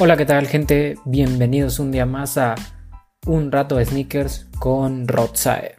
Hola, 0.00 0.16
¿qué 0.16 0.26
tal 0.26 0.48
gente? 0.48 0.96
Bienvenidos 1.04 1.78
un 1.78 1.92
día 1.92 2.04
más 2.04 2.36
a 2.36 2.56
Un 3.28 3.52
rato 3.52 3.76
de 3.76 3.84
sneakers 3.84 4.48
con 4.58 5.06
Rotsae. 5.06 5.76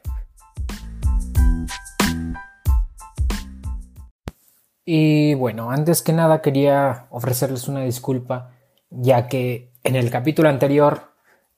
Y 4.86 5.34
bueno, 5.34 5.70
antes 5.70 6.02
que 6.02 6.14
nada 6.14 6.42
quería 6.42 7.08
ofrecerles 7.10 7.68
una 7.68 7.82
disculpa, 7.82 8.52
ya 8.90 9.28
que 9.28 9.74
en 9.84 9.98
el 9.98 10.10
capítulo 10.10 10.48
anterior, 10.48 11.12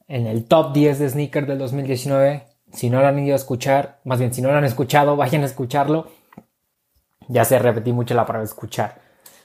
en 0.07 0.25
el 0.25 0.45
top 0.45 0.73
10 0.73 0.97
de 0.97 1.09
sneakers 1.09 1.47
del 1.47 1.59
2019, 1.59 2.43
si 2.73 2.89
no 2.89 3.01
lo 3.01 3.07
han 3.07 3.19
ido 3.19 3.33
a 3.33 3.35
escuchar, 3.35 3.99
más 4.03 4.17
bien 4.17 4.33
si 4.33 4.41
no 4.41 4.51
lo 4.51 4.57
han 4.57 4.65
escuchado, 4.65 5.15
vayan 5.15 5.43
a 5.43 5.45
escucharlo. 5.45 6.07
Ya 7.27 7.45
se 7.45 7.59
repetí 7.59 7.93
mucho 7.93 8.15
la 8.15 8.25
palabra 8.25 8.45
escuchar. 8.45 8.99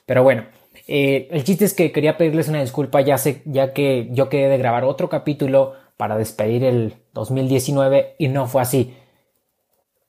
Pero 0.07 0.23
bueno, 0.23 0.47
eh, 0.87 1.29
el 1.31 1.45
chiste 1.45 1.65
es 1.65 1.75
que 1.75 1.93
quería 1.93 2.17
pedirles 2.17 2.49
una 2.49 2.61
disculpa 2.61 3.01
ya, 3.01 3.19
sé, 3.19 3.43
ya 3.45 3.73
que 3.73 4.09
yo 4.13 4.29
quedé 4.29 4.49
de 4.49 4.59
grabar 4.59 4.85
otro 4.85 5.09
capítulo 5.09 5.75
para 5.97 6.17
despedir 6.17 6.65
el 6.65 6.95
2019 7.13 8.17
y 8.19 8.29
no 8.29 8.47
fue 8.47 8.63
así. 8.63 8.97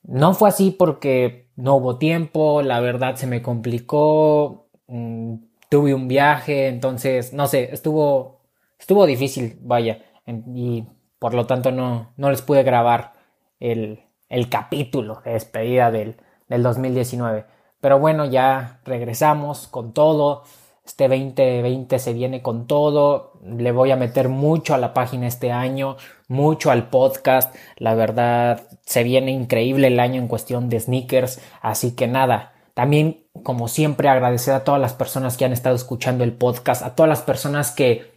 No 0.04 0.34
fue 0.34 0.50
así 0.50 0.72
porque 0.72 1.48
no 1.56 1.76
hubo 1.76 1.98
tiempo, 1.98 2.62
la 2.62 2.80
verdad 2.80 3.16
se 3.16 3.28
me 3.28 3.42
complicó, 3.42 4.68
mm, 4.88 5.36
tuve 5.70 5.94
un 5.94 6.08
viaje, 6.08 6.68
entonces, 6.68 7.34
no 7.34 7.48
sé, 7.48 7.70
estuvo, 7.74 8.42
estuvo 8.80 9.06
difícil, 9.06 9.58
vaya, 9.62 10.04
y 10.28 10.86
por 11.20 11.34
lo 11.34 11.46
tanto 11.46 11.72
no, 11.72 12.14
no 12.18 12.30
les 12.32 12.42
pude 12.42 12.64
grabar 12.64 13.14
el, 13.60 14.02
el 14.30 14.50
capítulo 14.50 15.22
de 15.24 15.34
despedida 15.34 15.92
del, 15.92 16.18
del 16.50 16.64
2019. 16.64 17.46
Pero 17.80 18.00
bueno, 18.00 18.26
ya 18.26 18.80
regresamos 18.86 19.68
con 19.68 19.94
todo. 19.94 20.44
Este 20.86 21.08
2020 21.08 21.98
se 21.98 22.14
viene 22.14 22.42
con 22.42 22.68
todo. 22.68 23.40
Le 23.42 23.72
voy 23.72 23.92
a 23.92 23.96
meter 23.96 24.28
mucho 24.28 24.74
a 24.74 24.78
la 24.78 24.94
página 24.94 25.28
este 25.28 25.52
año, 25.52 25.96
mucho 26.28 26.72
al 26.72 26.90
podcast. 26.90 27.56
La 27.78 27.96
verdad, 27.96 28.68
se 28.86 29.04
viene 29.04 29.32
increíble 29.32 29.88
el 29.88 30.00
año 30.00 30.22
en 30.22 30.28
cuestión 30.28 30.70
de 30.70 30.80
sneakers. 30.82 31.42
Así 31.62 31.96
que 31.96 32.08
nada, 32.08 32.54
también 32.74 33.26
como 33.44 33.68
siempre 33.68 34.10
agradecer 34.10 34.54
a 34.54 34.64
todas 34.64 34.82
las 34.82 34.94
personas 34.94 35.38
que 35.38 35.46
han 35.46 35.54
estado 35.54 35.76
escuchando 35.76 36.24
el 36.24 36.34
podcast, 36.34 36.84
a 36.84 36.96
todas 36.96 37.10
las 37.10 37.22
personas 37.22 37.72
que, 37.72 38.12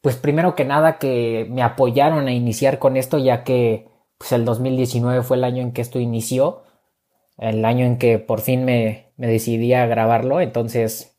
pues 0.00 0.16
primero 0.16 0.54
que 0.54 0.64
nada, 0.64 0.98
que 0.98 1.46
me 1.50 1.62
apoyaron 1.62 2.28
a 2.28 2.32
iniciar 2.32 2.78
con 2.78 2.96
esto, 2.96 3.18
ya 3.18 3.44
que 3.44 3.88
pues 4.18 4.32
el 4.32 4.44
2019 4.44 5.22
fue 5.22 5.36
el 5.36 5.44
año 5.44 5.62
en 5.62 5.72
que 5.72 5.82
esto 5.82 6.00
inició, 6.00 6.62
el 7.38 7.64
año 7.64 7.84
en 7.84 7.98
que 7.98 8.18
por 8.18 8.40
fin 8.40 8.64
me, 8.64 9.12
me 9.16 9.26
decidí 9.26 9.74
a 9.74 9.86
grabarlo. 9.86 10.40
Entonces, 10.40 11.11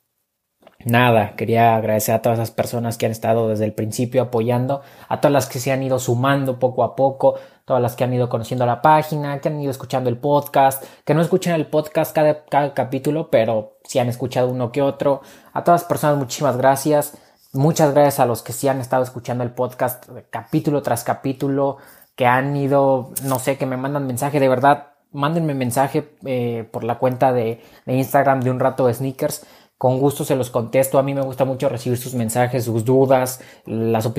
nada, 0.86 1.36
quería 1.36 1.76
agradecer 1.76 2.16
a 2.16 2.22
todas 2.22 2.39
esas 2.39 2.52
personas 2.52 2.98
que 2.98 3.06
han 3.06 3.12
estado 3.12 3.50
desde 3.50 3.66
el 3.66 3.73
principio 3.73 4.22
apoyando, 4.22 4.81
a 5.08 5.22
todas 5.22 5.34
las 5.34 5.48
que 5.48 5.59
se 5.59 5.72
han 5.72 5.84
ido 5.84 6.00
sumando 6.00 6.59
poco 6.59 6.84
a 6.84 6.95
poco, 6.95 7.36
todas 7.66 7.81
las 7.81 7.95
que 7.95 8.03
han 8.03 8.14
ido 8.14 8.30
conociendo 8.30 8.66
la 8.66 8.81
página, 8.81 9.39
que 9.39 9.50
han 9.50 9.61
ido 9.61 9.72
escuchando 9.72 10.09
el 10.09 10.17
podcast, 10.17 10.84
que 11.06 11.14
no 11.14 11.22
escuchan 11.22 11.56
el 11.56 11.67
podcast 11.67 12.14
cada, 12.14 12.45
cada 12.45 12.73
capítulo, 12.73 13.30
pero 13.30 13.78
sí 13.84 14.00
han 14.00 14.09
escuchado 14.09 14.50
uno 14.50 14.72
que 14.72 14.81
otro. 14.81 15.22
A 15.54 15.64
todas 15.64 15.81
las 15.81 15.88
personas, 15.88 16.17
muchísimas 16.17 16.58
gracias. 16.58 17.17
Muchas 17.54 17.94
gracias 17.94 18.20
a 18.20 18.26
los 18.26 18.42
que 18.42 18.52
sí 18.52 18.67
han 18.67 18.80
estado 18.80 19.04
escuchando 19.04 19.44
el 19.44 19.52
podcast 19.52 20.09
capítulo 20.30 20.81
tras 20.81 21.04
capítulo, 21.04 21.78
que 22.16 22.26
han 22.26 22.56
ido, 22.56 23.11
no 23.23 23.39
sé, 23.39 23.58
que 23.58 23.66
me 23.66 23.78
mandan 23.78 24.08
mensaje, 24.08 24.39
de 24.39 24.50
verdad, 24.50 24.88
mándenme 25.11 25.54
mensaje 25.54 26.16
eh, 26.26 26.67
por 26.72 26.84
la 26.84 26.98
cuenta 26.98 27.31
de, 27.31 27.61
de 27.86 27.94
Instagram 27.94 28.42
de 28.42 28.52
un 28.52 28.59
rato 28.59 28.88
de 28.88 28.95
sneakers 28.95 29.45
con 29.84 30.00
gusto 30.00 30.23
se 30.23 30.38
los 30.38 30.50
contesto. 30.50 30.98
A 30.98 31.03
mí 31.03 31.14
me 31.14 31.20
gusta 31.20 31.44
mucho 31.44 31.67
recibir 31.67 31.98
sus 31.98 32.14
mensajes, 32.14 32.64
sus 32.64 32.86
dudas, 32.86 33.42
las, 33.66 34.10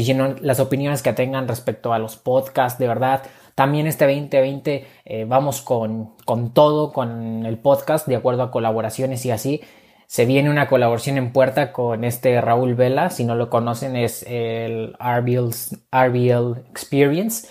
las 0.42 0.60
opiniones 0.60 1.02
que 1.02 1.12
tengan 1.14 1.48
respecto 1.48 1.94
a 1.94 1.98
los 1.98 2.16
podcasts, 2.16 2.78
de 2.78 2.86
verdad. 2.86 3.22
También 3.54 3.86
este 3.86 4.04
2020 4.04 4.86
eh, 5.06 5.24
vamos 5.26 5.62
con, 5.62 6.16
con 6.26 6.52
todo, 6.52 6.92
con 6.92 7.46
el 7.46 7.56
podcast, 7.56 8.06
de 8.06 8.16
acuerdo 8.16 8.42
a 8.42 8.50
colaboraciones 8.50 9.24
y 9.24 9.30
así. 9.30 9.62
Se 10.06 10.26
viene 10.26 10.50
una 10.50 10.68
colaboración 10.68 11.16
en 11.16 11.32
puerta 11.32 11.72
con 11.72 12.04
este 12.04 12.38
Raúl 12.42 12.74
Vela. 12.74 13.08
Si 13.08 13.24
no 13.24 13.34
lo 13.34 13.48
conocen, 13.48 13.96
es 13.96 14.22
el 14.28 14.94
RBL, 15.00 16.58
Experience. 16.68 17.48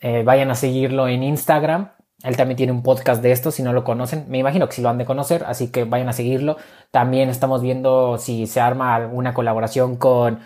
Eh, 0.00 0.22
vayan 0.24 0.50
a 0.50 0.54
seguirlo 0.54 1.08
en 1.08 1.22
Instagram. 1.22 1.90
Él 2.22 2.36
también 2.36 2.56
tiene 2.56 2.72
un 2.72 2.82
podcast 2.82 3.22
de 3.22 3.32
esto, 3.32 3.50
si 3.50 3.62
no 3.62 3.72
lo 3.72 3.82
conocen. 3.84 4.26
Me 4.28 4.38
imagino 4.38 4.68
que 4.68 4.74
sí 4.74 4.82
lo 4.82 4.90
han 4.90 4.98
de 4.98 5.06
conocer, 5.06 5.44
así 5.46 5.70
que 5.70 5.84
vayan 5.84 6.08
a 6.08 6.12
seguirlo. 6.12 6.56
También 6.90 7.30
estamos 7.30 7.62
viendo 7.62 8.18
si 8.18 8.46
se 8.46 8.60
arma 8.60 8.94
alguna 8.94 9.32
colaboración 9.32 9.96
con 9.96 10.40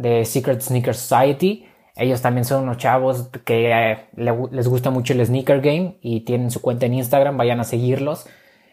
The 0.00 0.24
Secret 0.24 0.60
Sneaker 0.60 0.94
Society. 0.94 1.66
Ellos 1.96 2.22
también 2.22 2.44
son 2.44 2.64
unos 2.64 2.78
chavos 2.78 3.28
que 3.44 3.70
eh, 3.70 4.06
les 4.16 4.68
gusta 4.68 4.90
mucho 4.90 5.12
el 5.12 5.24
sneaker 5.24 5.60
game 5.60 5.98
y 6.00 6.20
tienen 6.20 6.50
su 6.50 6.60
cuenta 6.60 6.86
en 6.86 6.94
Instagram. 6.94 7.36
Vayan 7.36 7.60
a 7.60 7.64
seguirlos. 7.64 8.26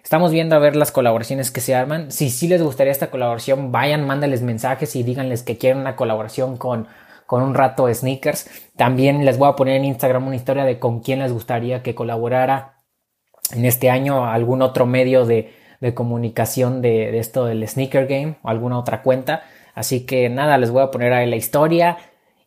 Estamos 0.04 0.32
viendo 0.32 0.56
a 0.56 0.60
ver 0.60 0.78
las 0.78 0.92
colaboraciones 0.92 1.52
que 1.52 1.60
se 1.60 1.76
arman. 1.76 2.12
Si 2.12 2.30
sí 2.30 2.48
les 2.48 2.64
gustaría 2.64 2.94
esta 2.94 3.12
colaboración, 3.12 3.74
vayan, 3.74 4.08
mándenles 4.08 4.42
mensajes 4.42 4.96
y 4.96 5.04
díganles 5.04 5.44
que 5.44 5.58
quieren 5.58 5.80
una 5.82 5.98
colaboración 5.98 6.56
con 6.56 6.88
con 7.28 7.44
un 7.44 7.54
rato 7.54 7.86
de 7.86 7.94
sneakers. 7.94 8.50
También 8.76 9.24
les 9.26 9.38
voy 9.38 9.50
a 9.50 9.56
poner 9.56 9.76
en 9.76 9.86
Instagram 9.86 10.26
una 10.26 10.36
historia 10.36 10.64
de 10.64 10.80
con 10.80 11.02
quién 11.02 11.20
les 11.20 11.32
gustaría 11.32 11.84
que 11.84 11.94
colaborara 11.94 12.78
en 13.52 13.66
este 13.66 13.92
año 13.92 14.26
algún 14.26 14.64
otro 14.64 14.88
medio 14.88 15.26
de, 15.26 15.54
comunicación 15.94 16.82
de, 16.82 17.20
esto 17.20 17.46
del 17.46 17.68
sneaker 17.68 18.08
game 18.08 18.38
o 18.42 18.50
alguna 18.50 18.80
otra 18.80 19.04
cuenta. 19.04 19.44
Así 19.76 20.06
que 20.06 20.30
nada, 20.30 20.58
les 20.58 20.72
voy 20.72 20.82
a 20.82 20.90
poner 20.90 21.14
ahí 21.14 21.30
la 21.30 21.36
historia 21.36 21.98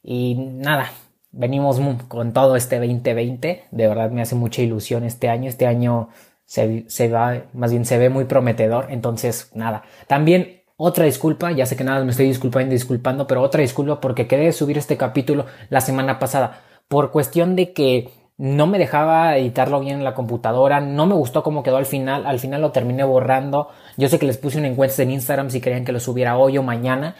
y 0.03 0.35
nada, 0.35 0.91
venimos 1.31 1.79
con 2.09 2.33
todo 2.33 2.57
este 2.57 2.79
2020. 2.79 3.65
De 3.71 3.87
verdad 3.87 4.11
me 4.11 4.23
hace 4.23 4.35
mucha 4.35 4.62
ilusión 4.62 5.05
este 5.05 5.29
año. 5.29 5.49
Este 5.49 5.67
año 5.67 6.09
se, 6.45 6.89
se 6.89 7.09
va, 7.09 7.45
más 7.53 7.71
bien 7.71 7.85
se 7.85 7.99
ve 7.99 8.09
muy 8.09 8.25
prometedor. 8.25 8.87
Entonces, 8.91 9.51
nada. 9.55 9.85
También 10.09 10.59
otra 10.83 11.05
disculpa, 11.05 11.53
ya 11.53 11.67
sé 11.67 11.77
que 11.77 11.85
nada 11.85 12.03
me 12.03 12.11
estoy 12.11 12.27
disculpando 12.27 12.71
y 12.71 12.77
disculpando, 12.77 13.27
pero 13.27 13.43
otra 13.43 13.61
disculpa 13.61 14.01
porque 14.01 14.27
quería 14.27 14.51
subir 14.51 14.79
este 14.79 14.97
capítulo 14.97 15.45
la 15.69 15.83
semana 15.83 16.19
pasada. 16.19 16.63
Por 16.89 17.11
cuestión 17.11 17.55
de 17.55 17.75
que 17.75 18.09
no 18.39 18.67
me 18.67 18.79
dejaba 18.79 19.37
editarlo 19.37 19.81
bien 19.81 19.99
en 19.99 20.05
la 20.05 20.15
computadora, 20.15 20.81
no 20.81 21.05
me 21.05 21.15
gustó 21.15 21.43
cómo 21.43 21.63
quedó 21.63 21.77
al 21.77 21.85
final, 21.85 22.25
al 22.25 22.39
final 22.39 22.63
lo 22.63 22.73
terminé 22.73 23.05
borrando. 23.05 23.69
Yo 23.99 24.09
sé 24.09 24.19
que 24.19 24.25
les 24.25 24.39
puse 24.39 24.57
una 24.57 24.69
encuesta 24.69 25.03
en 25.03 25.11
Instagram 25.11 25.51
si 25.51 25.61
querían 25.61 25.85
que 25.85 25.93
lo 25.93 26.01
subiera 26.01 26.39
hoy 26.39 26.57
o 26.57 26.63
mañana, 26.63 27.15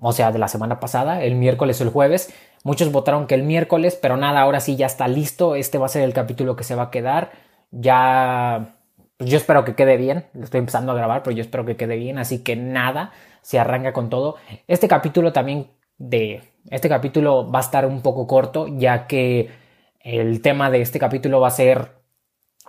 o 0.00 0.12
sea, 0.12 0.32
de 0.32 0.38
la 0.38 0.48
semana 0.48 0.80
pasada, 0.80 1.22
el 1.22 1.34
miércoles 1.34 1.78
o 1.82 1.84
el 1.84 1.90
jueves. 1.90 2.32
Muchos 2.64 2.90
votaron 2.90 3.26
que 3.26 3.34
el 3.34 3.42
miércoles, 3.42 3.98
pero 4.00 4.16
nada, 4.16 4.40
ahora 4.40 4.60
sí 4.60 4.76
ya 4.76 4.86
está 4.86 5.08
listo. 5.08 5.56
Este 5.56 5.76
va 5.76 5.84
a 5.84 5.90
ser 5.90 6.04
el 6.04 6.14
capítulo 6.14 6.56
que 6.56 6.64
se 6.64 6.74
va 6.74 6.84
a 6.84 6.90
quedar. 6.90 7.32
Ya 7.70 8.77
pues 9.18 9.30
yo 9.30 9.36
espero 9.36 9.64
que 9.64 9.74
quede 9.74 9.96
bien. 9.96 10.26
Lo 10.32 10.44
estoy 10.44 10.60
empezando 10.60 10.92
a 10.92 10.94
grabar, 10.94 11.22
pero 11.22 11.36
yo 11.36 11.42
espero 11.42 11.66
que 11.66 11.76
quede 11.76 11.96
bien. 11.96 12.18
Así 12.18 12.42
que 12.44 12.56
nada, 12.56 13.12
se 13.42 13.58
arranca 13.58 13.92
con 13.92 14.08
todo. 14.08 14.36
Este 14.68 14.88
capítulo 14.88 15.32
también 15.32 15.72
de. 15.98 16.42
Este 16.70 16.88
capítulo 16.88 17.50
va 17.50 17.58
a 17.58 17.62
estar 17.62 17.84
un 17.84 18.00
poco 18.00 18.26
corto, 18.26 18.68
ya 18.68 19.06
que 19.08 19.50
el 20.00 20.40
tema 20.40 20.70
de 20.70 20.80
este 20.82 21.00
capítulo 21.00 21.40
va 21.40 21.48
a 21.48 21.50
ser 21.50 21.96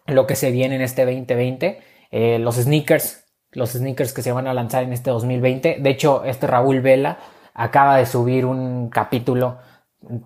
lo 0.07 0.25
que 0.25 0.35
se 0.35 0.49
viene 0.51 0.75
en 0.75 0.81
este 0.81 1.05
2020. 1.05 1.81
Eh, 2.11 2.39
los 2.39 2.55
sneakers. 2.55 3.25
Los 3.51 3.71
sneakers 3.71 4.11
que 4.13 4.23
se 4.23 4.31
van 4.31 4.47
a 4.47 4.53
lanzar 4.55 4.83
en 4.83 4.93
este 4.93 5.11
2020. 5.11 5.77
De 5.79 5.89
hecho, 5.89 6.23
este 6.23 6.47
Raúl 6.47 6.81
Vela 6.81 7.19
acaba 7.53 7.97
de 7.97 8.07
subir 8.07 8.45
un 8.45 8.89
capítulo 8.89 9.59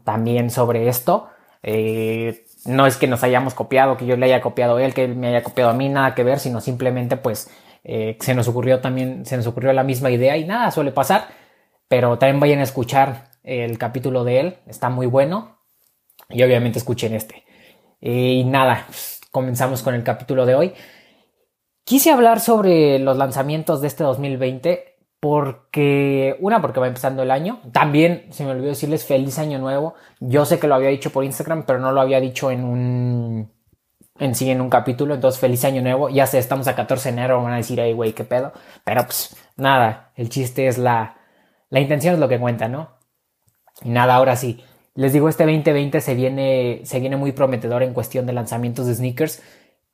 también 0.06 0.50
sobre 0.50 0.88
esto. 0.88 1.28
Eh, 1.63 2.43
no 2.66 2.85
es 2.88 2.97
que 2.97 3.07
nos 3.07 3.24
hayamos 3.24 3.53
copiado, 3.53 3.97
que 3.97 4.06
yo 4.06 4.16
le 4.18 4.25
haya 4.25 4.41
copiado 4.41 4.78
a 4.78 4.84
él, 4.84 4.94
que 4.94 5.06
él 5.06 5.16
me 5.16 5.28
haya 5.28 5.44
copiado 5.44 5.72
a 5.72 5.74
mí, 5.74 5.90
nada 5.90 6.15
que 6.15 6.24
ver, 6.24 6.39
sino 6.39 6.62
simplemente 6.62 7.18
pues 7.18 7.50
eh, 7.83 8.18
se 8.19 8.36
nos 8.36 8.48
ocurrió 8.48 8.80
también, 8.80 9.25
se 9.25 9.38
nos 9.38 9.48
ocurrió 9.48 9.74
la 9.74 9.83
misma 9.83 10.12
idea 10.12 10.38
y 10.38 10.45
nada, 10.45 10.71
suele 10.71 10.92
pasar, 10.92 11.27
pero 11.88 12.18
también 12.18 12.39
vayan 12.39 12.60
a 12.60 12.63
escuchar 12.63 13.31
el 13.44 13.77
capítulo 13.77 14.24
de 14.24 14.39
él, 14.39 14.57
está 14.68 14.89
muy 14.89 15.06
bueno 15.06 15.60
y 16.30 16.44
obviamente 16.44 16.80
escuchen 16.80 17.13
este. 17.13 17.44
Y 18.00 18.44
nada, 18.45 18.86
pues, 18.88 19.21
comenzamos 19.31 19.81
con 19.81 19.95
el 19.95 20.04
capítulo 20.04 20.45
de 20.45 20.56
hoy. 20.56 20.74
Quise 21.86 22.12
hablar 22.12 22.39
sobre 22.39 23.00
los 23.00 23.18
lanzamientos 23.18 23.81
de 23.81 23.88
este 23.88 24.04
2020 24.04 24.93
porque, 25.24 26.36
una, 26.42 26.62
porque 26.62 26.81
va 26.81 26.88
empezando 26.88 27.24
el 27.24 27.31
año. 27.31 27.62
También 27.72 28.25
se 28.31 28.44
me 28.44 28.52
olvidó 28.52 28.68
decirles 28.68 29.06
feliz 29.06 29.40
año 29.40 29.58
nuevo. 29.58 29.94
Yo 30.20 30.44
sé 30.44 30.60
que 30.60 30.68
lo 30.68 30.75
había 30.75 30.90
dicho 30.90 31.12
por 31.12 31.24
Instagram, 31.24 31.64
pero 31.66 31.80
no 31.80 31.94
lo 31.94 32.02
había 32.02 32.20
dicho 32.20 32.52
en 32.52 32.66
un, 32.66 33.50
en 34.20 34.36
sí, 34.36 34.52
en 34.52 34.60
un 34.60 34.70
capítulo. 34.70 35.14
Entonces, 35.16 35.40
feliz 35.40 35.64
año 35.64 35.81
nuevo. 35.81 36.10
Ya 36.10 36.28
sé, 36.28 36.40
estamos 36.40 36.68
a 36.68 36.75
14 36.75 37.08
de 37.08 37.18
enero, 37.18 37.42
van 37.42 37.54
a 37.54 37.56
decir, 37.56 37.80
ay, 37.80 37.94
güey, 37.94 38.12
qué 38.12 38.25
pedo. 38.25 38.52
Pero 38.84 39.06
pues, 39.06 39.34
nada, 39.56 40.12
el 40.18 40.28
chiste 40.28 40.68
es 40.68 40.78
la, 40.78 41.16
la 41.70 41.80
intención 41.80 42.16
es 42.16 42.20
lo 42.20 42.28
que 42.28 42.38
cuenta, 42.38 42.68
¿no? 42.68 42.90
Y 43.81 43.92
nada, 43.92 44.16
ahora 44.16 44.36
sí. 44.36 44.62
Les 44.94 45.14
digo, 45.14 45.30
este 45.30 45.46
2020 45.46 46.02
se 46.02 46.16
viene, 46.16 46.81
se 46.84 47.00
viene 47.00 47.16
muy 47.16 47.31
prometedor 47.31 47.81
en 47.81 47.94
cuestión 47.94 48.25
de 48.25 48.34
lanzamientos 48.34 48.88
de 48.88 48.96
sneakers. 48.96 49.42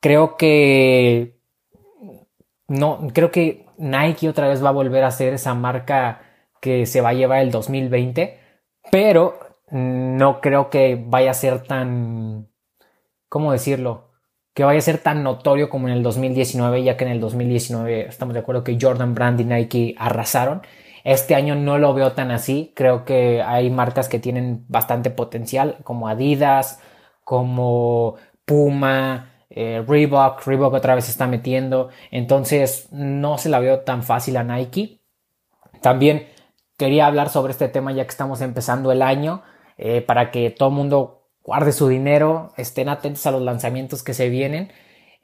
Creo 0.00 0.36
que, 0.36 1.39
no, 2.70 3.08
creo 3.12 3.32
que 3.32 3.66
Nike 3.78 4.28
otra 4.28 4.46
vez 4.46 4.64
va 4.64 4.68
a 4.68 4.72
volver 4.72 5.02
a 5.02 5.10
ser 5.10 5.34
esa 5.34 5.54
marca 5.54 6.20
que 6.60 6.86
se 6.86 7.00
va 7.00 7.08
a 7.08 7.14
llevar 7.14 7.40
el 7.40 7.50
2020, 7.50 8.38
pero 8.92 9.40
no 9.72 10.40
creo 10.40 10.70
que 10.70 10.96
vaya 11.04 11.32
a 11.32 11.34
ser 11.34 11.64
tan, 11.64 12.48
¿cómo 13.28 13.50
decirlo? 13.50 14.12
Que 14.54 14.62
vaya 14.62 14.78
a 14.78 14.82
ser 14.82 14.98
tan 14.98 15.24
notorio 15.24 15.68
como 15.68 15.88
en 15.88 15.94
el 15.94 16.04
2019, 16.04 16.84
ya 16.84 16.96
que 16.96 17.04
en 17.04 17.10
el 17.10 17.20
2019 17.20 18.06
estamos 18.06 18.34
de 18.34 18.40
acuerdo 18.40 18.62
que 18.62 18.78
Jordan 18.80 19.16
Brand 19.16 19.40
y 19.40 19.44
Nike 19.46 19.96
arrasaron. 19.98 20.62
Este 21.02 21.34
año 21.34 21.56
no 21.56 21.76
lo 21.76 21.92
veo 21.92 22.12
tan 22.12 22.30
así. 22.30 22.72
Creo 22.76 23.04
que 23.04 23.42
hay 23.42 23.68
marcas 23.70 24.08
que 24.08 24.20
tienen 24.20 24.64
bastante 24.68 25.10
potencial, 25.10 25.78
como 25.82 26.06
Adidas, 26.06 26.80
como 27.24 28.14
Puma, 28.44 29.29
eh, 29.50 29.84
Reebok. 29.86 30.46
Reebok 30.46 30.74
otra 30.74 30.94
vez 30.94 31.04
se 31.04 31.10
está 31.10 31.26
metiendo. 31.26 31.90
Entonces 32.10 32.88
no 32.92 33.38
se 33.38 33.48
la 33.48 33.60
veo 33.60 33.80
tan 33.80 34.02
fácil 34.02 34.36
a 34.36 34.44
Nike. 34.44 35.00
También 35.82 36.28
quería 36.76 37.06
hablar 37.06 37.28
sobre 37.28 37.52
este 37.52 37.68
tema 37.68 37.92
ya 37.92 38.04
que 38.04 38.10
estamos 38.10 38.40
empezando 38.40 38.92
el 38.92 39.02
año. 39.02 39.42
Eh, 39.76 40.02
para 40.02 40.30
que 40.30 40.50
todo 40.50 40.68
el 40.68 40.74
mundo 40.74 41.28
guarde 41.42 41.72
su 41.72 41.88
dinero, 41.88 42.52
estén 42.56 42.88
atentos 42.88 43.26
a 43.26 43.30
los 43.30 43.42
lanzamientos 43.42 44.02
que 44.02 44.14
se 44.14 44.28
vienen. 44.28 44.72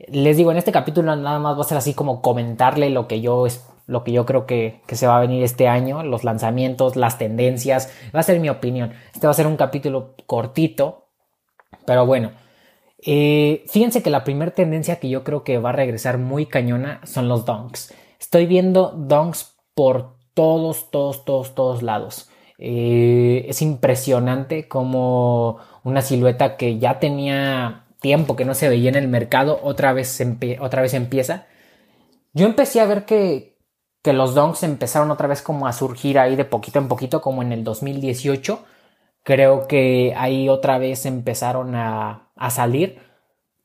Les 0.09 0.37
digo, 0.37 0.51
en 0.51 0.57
este 0.59 0.73
capítulo 0.73 1.15
nada 1.15 1.39
más 1.39 1.57
va 1.57 1.61
a 1.61 1.65
ser 1.65 1.79
así 1.79 1.95
como 1.95 2.23
comentarle 2.23 2.91
lo 2.91 3.07
que 3.07 3.21
yo 3.21 3.47
lo 3.87 4.03
que 4.03 4.13
yo 4.13 4.27
creo 4.27 4.47
que, 4.47 4.81
se 4.89 5.07
va 5.07 5.17
a 5.17 5.21
venir 5.21 5.45
este 5.45 5.69
año, 5.69 6.03
los 6.03 6.25
lanzamientos, 6.25 6.97
las 6.97 7.19
tendencias, 7.19 7.93
va 8.15 8.21
a 8.21 8.25
ser 8.25 8.41
mi 8.41 8.49
opinión. 8.49 8.93
Este 9.15 9.27
va 9.27 9.31
a 9.31 9.35
ser 9.35 9.47
un 9.47 9.57
capítulo 9.57 10.15
cortito, 10.27 11.07
pero 11.85 12.05
bueno. 12.05 12.33
Eh, 13.09 13.65
fíjense 13.69 14.03
que 14.03 14.11
la 14.11 14.25
primera 14.25 14.51
tendencia 14.51 14.97
que 14.99 15.09
yo 15.09 15.23
creo 15.23 15.45
que 15.45 15.59
va 15.59 15.71
a 15.71 15.73
regresar 15.73 16.19
muy 16.19 16.47
cañona 16.47 17.01
son 17.05 17.29
los 17.29 17.45
donks. 17.47 17.95
Estoy 18.19 18.47
viendo 18.47 18.91
donks 18.91 19.55
por 19.75 20.17
todos, 20.35 20.91
todos, 20.91 21.25
todos, 21.25 21.55
todos 21.55 21.83
lados. 21.83 22.29
Eh, 22.59 23.47
es 23.49 23.63
impresionante 23.63 24.67
como 24.69 25.59
una 25.85 26.03
silueta 26.03 26.57
que 26.57 26.79
ya 26.79 26.99
tenía 26.99 27.87
tiempo 28.01 28.35
que 28.37 28.45
no 28.45 28.55
se 28.55 28.69
veía 28.69 28.89
en 28.91 28.97
el 28.97 29.09
mercado, 29.09 29.61
otra 29.63 29.93
vez, 29.93 30.21
otra 30.61 30.83
vez 30.83 30.95
empieza. 30.95 31.47
Yo 32.35 32.47
empecé 32.47 32.81
a 32.81 32.87
ver 32.87 33.05
que, 33.07 33.57
que 34.03 34.13
los 34.13 34.35
donks 34.35 34.63
empezaron 34.65 35.11
otra 35.11 35.29
vez 35.29 35.43
como 35.43 35.67
a 35.69 35.73
surgir 35.73 36.19
ahí 36.19 36.37
de 36.37 36.45
poquito 36.45 36.79
en 36.81 36.89
poquito, 36.89 37.21
como 37.23 37.43
en 37.43 37.53
el 37.53 37.65
2018. 37.65 38.65
Creo 39.23 39.67
que 39.69 40.15
ahí 40.17 40.49
otra 40.49 40.79
vez 40.79 41.07
empezaron 41.07 41.75
a, 41.75 42.26
a 42.37 42.51
salir. 42.51 42.99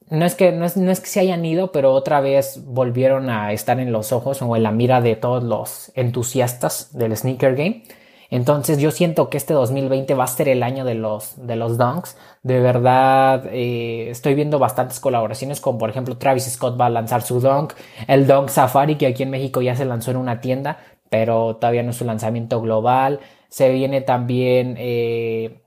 No 0.10 0.26
es, 0.26 0.36
que, 0.36 0.52
no 0.52 0.66
es, 0.66 0.76
no, 0.76 0.92
es, 0.92 1.00
que 1.00 1.08
se 1.08 1.22
hayan 1.22 1.46
ido, 1.46 1.72
pero 1.72 1.94
otra 1.94 2.20
vez 2.20 2.62
volvieron 2.66 3.30
a 3.30 3.54
estar 3.54 3.80
en 3.80 3.94
los 3.94 4.12
ojos 4.12 4.42
o 4.42 4.56
en 4.58 4.64
la 4.64 4.72
mira 4.72 5.00
de 5.00 5.16
todos 5.16 5.44
los 5.44 5.92
entusiastas 5.96 6.98
del 6.98 7.16
sneaker 7.16 7.56
game. 7.56 7.84
Entonces 8.32 8.78
yo 8.80 8.92
siento 8.92 9.30
que 9.30 9.38
este 9.38 9.54
2020 9.54 10.14
va 10.14 10.24
a 10.24 10.28
ser 10.28 10.48
el 10.48 10.64
año 10.64 10.86
de 10.86 10.96
los, 10.96 11.46
de 11.46 11.58
los 11.58 11.78
dunks. 11.78 12.18
De 12.44 12.62
verdad, 12.62 13.46
eh, 13.52 14.10
estoy 14.10 14.36
viendo 14.36 14.58
bastantes 14.58 15.02
colaboraciones, 15.02 15.60
como 15.60 15.78
por 15.78 15.90
ejemplo 15.90 16.18
Travis 16.18 16.46
Scott 16.46 16.80
va 16.80 16.86
a 16.86 16.90
lanzar 16.90 17.22
su 17.24 17.42
dunk, 17.42 17.74
el 18.08 18.28
dunk 18.28 18.48
Safari 18.48 18.96
que 18.96 19.08
aquí 19.08 19.24
en 19.24 19.32
México 19.32 19.62
ya 19.62 19.76
se 19.76 19.84
lanzó 19.86 20.12
en 20.12 20.18
una 20.18 20.40
tienda, 20.40 20.80
pero 21.10 21.58
todavía 21.58 21.84
no 21.84 21.92
es 21.92 21.98
su 21.98 22.06
lanzamiento 22.06 22.62
global. 22.62 23.20
Se 23.50 23.70
viene 23.70 24.00
también 24.00 24.76
eh, 24.78 25.62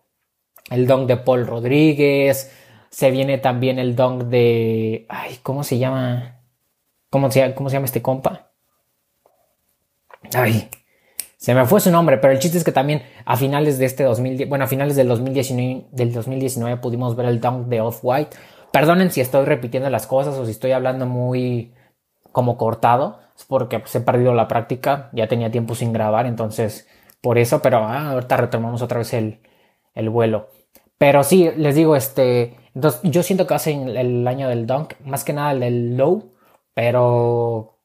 el 0.70 0.86
dunk 0.86 1.06
de 1.06 1.18
Paul 1.18 1.46
Rodríguez. 1.46 2.50
Se 2.94 3.10
viene 3.10 3.38
también 3.38 3.80
el 3.80 3.96
dunk 3.96 4.22
de... 4.26 5.04
Ay, 5.08 5.40
¿cómo 5.42 5.64
se 5.64 5.78
llama? 5.78 6.42
¿Cómo 7.10 7.28
se, 7.28 7.52
cómo 7.52 7.68
se 7.68 7.74
llama 7.74 7.86
este 7.86 8.00
compa? 8.00 8.52
Ay, 10.32 10.70
se 11.36 11.56
me 11.56 11.66
fue 11.66 11.80
su 11.80 11.90
nombre, 11.90 12.18
pero 12.18 12.32
el 12.32 12.38
chiste 12.38 12.56
es 12.56 12.62
que 12.62 12.70
también 12.70 13.02
a 13.24 13.36
finales 13.36 13.78
de 13.78 13.86
este 13.86 14.04
2010, 14.04 14.48
bueno, 14.48 14.64
a 14.64 14.68
finales 14.68 14.94
del 14.94 15.08
2019, 15.08 15.88
del 15.90 16.12
2019 16.12 16.76
pudimos 16.76 17.16
ver 17.16 17.26
el 17.26 17.40
dunk 17.40 17.66
de 17.66 17.80
Off-White. 17.80 18.36
Perdonen 18.70 19.10
si 19.10 19.20
estoy 19.20 19.44
repitiendo 19.44 19.90
las 19.90 20.06
cosas 20.06 20.36
o 20.36 20.44
si 20.44 20.52
estoy 20.52 20.70
hablando 20.70 21.04
muy 21.04 21.74
como 22.30 22.56
cortado, 22.56 23.18
es 23.36 23.44
porque 23.44 23.80
pues, 23.80 23.92
he 23.96 24.02
perdido 24.02 24.34
la 24.34 24.46
práctica, 24.46 25.10
ya 25.12 25.26
tenía 25.26 25.50
tiempo 25.50 25.74
sin 25.74 25.92
grabar, 25.92 26.26
entonces 26.26 26.86
por 27.20 27.38
eso, 27.38 27.60
pero 27.60 27.78
ah, 27.78 28.10
ahorita 28.12 28.36
retomamos 28.36 28.82
otra 28.82 28.98
vez 28.98 29.12
el, 29.14 29.40
el 29.96 30.10
vuelo. 30.10 30.48
Pero 30.96 31.24
sí, 31.24 31.50
les 31.56 31.74
digo, 31.74 31.96
este, 31.96 32.56
entonces 32.74 33.00
yo 33.04 33.22
siento 33.22 33.46
que 33.46 33.54
va 33.54 33.56
a 33.56 33.60
ser 33.60 33.88
el 33.96 34.26
año 34.26 34.48
del 34.48 34.66
dunk, 34.66 34.94
más 35.04 35.24
que 35.24 35.32
nada 35.32 35.52
el 35.52 35.60
del 35.60 35.96
low, 35.96 36.32
pero 36.74 37.78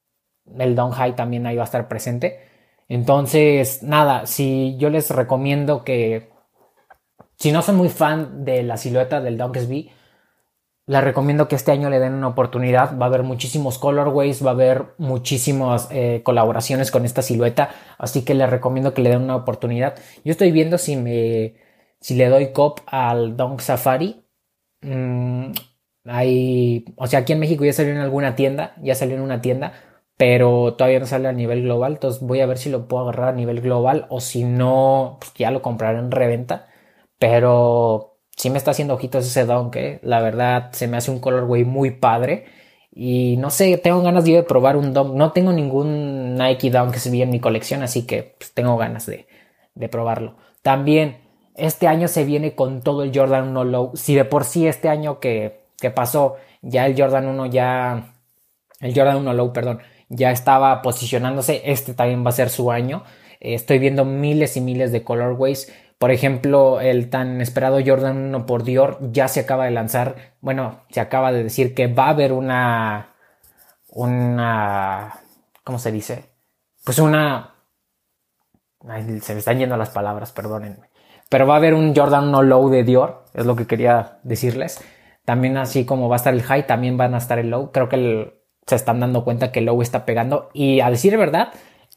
el 0.58 0.76
dunk 0.76 0.94
high 0.94 1.16
también 1.16 1.46
ahí 1.46 1.56
va 1.56 1.64
a 1.64 1.66
estar 1.66 1.88
presente. 1.88 2.40
Entonces, 2.88 3.84
nada, 3.84 4.26
si 4.26 4.76
yo 4.78 4.90
les 4.90 5.12
recomiendo 5.12 5.84
que, 5.84 6.30
si 7.38 7.52
no 7.52 7.62
son 7.62 7.76
muy 7.78 7.90
fan 7.90 8.44
de 8.46 8.64
la 8.64 8.78
silueta 8.78 9.22
del 9.22 9.38
B, 9.38 9.90
les 10.88 11.04
recomiendo 11.04 11.48
que 11.48 11.56
este 11.56 11.72
año 11.72 11.92
le 11.92 12.00
den 12.00 12.16
una 12.16 12.30
oportunidad. 12.30 12.98
Va 12.98 13.06
a 13.06 13.10
haber 13.10 13.22
muchísimos 13.22 13.78
colorways, 13.78 14.44
va 14.44 14.50
a 14.52 14.54
haber 14.54 14.86
muchísimas 14.98 15.88
eh, 15.92 16.22
colaboraciones 16.24 16.90
con 16.90 17.06
esta 17.06 17.22
silueta, 17.22 17.70
así 18.00 18.26
que 18.26 18.34
les 18.34 18.50
recomiendo 18.50 18.96
que 18.96 19.04
le 19.04 19.12
den 19.12 19.22
una 19.22 19.36
oportunidad. 19.36 19.96
Yo 20.26 20.32
estoy 20.32 20.52
viendo 20.52 20.80
si 20.80 20.96
me, 20.96 21.56
si 22.02 22.16
le 22.16 22.28
doy 22.28 22.54
cop 22.54 22.80
al 22.88 23.38
Dunk 23.38 23.60
Safari. 23.60 24.26
Mm, 24.81 25.52
hay, 26.06 26.86
o 26.96 27.08
sea, 27.08 27.20
aquí 27.20 27.34
en 27.34 27.40
México 27.40 27.66
ya 27.66 27.74
salió 27.74 27.92
en 27.92 28.00
alguna 28.00 28.36
tienda, 28.36 28.76
ya 28.81 28.96
salió 28.96 29.16
en 29.16 29.22
una 29.22 29.42
tienda 29.42 29.74
pero 30.20 30.74
todavía 30.76 31.00
no 31.00 31.06
sale 31.06 31.30
a 31.30 31.31
nivel 31.31 31.64
global, 31.64 31.94
entonces 31.94 32.22
voy 32.22 32.42
a 32.42 32.46
ver 32.46 32.58
si 32.58 32.70
lo 32.70 32.90
puedo 32.90 33.04
agarrar 33.04 33.30
a 33.30 33.31
nivel 33.38 33.62
global 33.62 34.06
o 34.10 34.20
si 34.20 34.44
no, 34.44 35.16
pues 35.22 35.34
ya 35.36 35.50
lo 35.50 35.62
compraré 35.62 35.98
en 36.00 36.12
reventa, 36.12 36.68
pero 37.18 38.18
sí 38.36 38.50
me 38.50 38.58
está 38.58 38.72
haciendo 38.72 38.96
ojitos 38.96 39.26
ese 39.26 39.46
Dunk, 39.46 39.78
¿eh? 39.78 40.00
la 40.04 40.20
verdad 40.22 40.74
se 40.74 40.90
me 40.90 40.98
hace 40.98 41.10
un 41.12 41.20
colorway 41.20 41.64
muy 41.64 41.92
padre 41.92 42.48
y 42.92 43.38
no 43.38 43.50
sé, 43.50 43.78
tengo 43.78 44.02
ganas 44.02 44.26
de 44.26 44.44
probar 44.44 44.76
un 44.76 44.94
Dunk, 44.94 45.16
no 45.16 45.31
tengo 45.31 45.54
ningún 45.54 46.36
Nike 46.36 46.70
Dunk 46.70 46.92
que 46.92 47.00
se 47.00 47.22
en 47.22 47.30
mi 47.30 47.40
colección, 47.40 47.81
así 47.81 48.06
que 48.06 48.36
pues, 48.40 48.54
tengo 48.54 48.76
ganas 48.76 49.06
de, 49.06 49.26
de 49.76 49.88
probarlo. 49.88 50.36
También 50.62 51.29
este 51.60 51.88
año 51.88 52.08
se 52.08 52.24
viene 52.24 52.56
con 52.56 52.82
todo 52.82 53.04
el 53.04 53.12
Jordan 53.14 53.50
1 53.50 53.64
Low, 53.66 53.92
si 53.96 54.16
de 54.16 54.26
por 54.26 54.44
sí 54.46 54.68
este 54.68 54.90
año 54.90 55.20
que, 55.20 55.62
que 55.80 55.92
pasó 55.92 56.38
ya 56.62 56.86
el 56.86 57.00
Jordan 57.00 57.28
1 57.28 57.46
ya, 57.48 58.14
el 58.80 58.96
Jordan 58.96 59.18
1 59.18 59.34
Low, 59.34 59.54
perdón, 59.54 59.80
ya 60.10 60.31
estaba 60.31 60.81
posicionándose, 60.81 61.62
este 61.66 61.94
también 61.94 62.26
va 62.26 62.30
a 62.30 62.33
ser 62.33 62.50
su 62.50 62.72
año. 62.72 63.04
Eh, 63.40 63.54
estoy 63.54 63.80
viendo 63.80 64.06
miles 64.06 64.57
y 64.57 64.62
miles 64.62 64.92
de 64.92 65.04
colorways. 65.04 65.72
Por 65.98 66.12
ejemplo, 66.12 66.81
el 66.81 67.10
tan 67.10 67.42
esperado 67.42 67.80
Jordan 67.86 68.18
1 68.18 68.45
por 68.45 68.64
Dior 68.64 68.98
ya 69.12 69.28
se 69.28 69.42
acaba 69.42 69.66
de 69.66 69.72
lanzar. 69.72 70.36
Bueno, 70.42 70.81
se 70.90 71.00
acaba 71.02 71.31
de 71.31 71.44
decir 71.44 71.76
que 71.76 71.88
va 71.88 72.07
a 72.07 72.10
haber 72.10 72.33
una. 72.33 73.16
Una. 73.90 75.19
¿Cómo 75.64 75.80
se 75.80 75.92
dice? 75.92 76.26
Pues 76.83 77.00
una. 77.00 77.56
se 79.22 79.33
me 79.33 79.40
están 79.40 79.60
yendo 79.60 79.78
las 79.78 79.90
palabras, 79.90 80.31
perdónenme. 80.31 80.89
Pero 81.30 81.45
va 81.45 81.54
a 81.54 81.57
haber 81.57 81.76
un 81.76 81.95
Jordan 81.95 82.30
1 82.30 82.44
low 82.44 82.69
de 82.69 82.83
Dior, 82.83 83.24
es 83.33 83.45
lo 83.45 83.56
que 83.56 83.68
quería 83.68 84.19
decirles. 84.24 84.83
También 85.26 85.57
así 85.57 85.86
como 85.86 86.09
va 86.09 86.16
a 86.16 86.18
estar 86.18 86.33
el 86.33 86.42
high, 86.42 86.66
también 86.66 86.98
van 86.98 87.14
a 87.14 87.19
estar 87.19 87.38
el 87.38 87.52
low. 87.52 87.71
Creo 87.71 87.88
que 87.88 88.33
se 88.66 88.76
están 88.76 89.00
dando 89.00 89.24
cuenta 89.24 89.52
que 89.52 89.59
el 89.59 89.66
low 89.66 89.81
está 89.81 90.06
pegando. 90.06 90.50
Y 90.54 90.80
a 90.80 90.90
decir 90.90 91.16
verdad, 91.18 91.50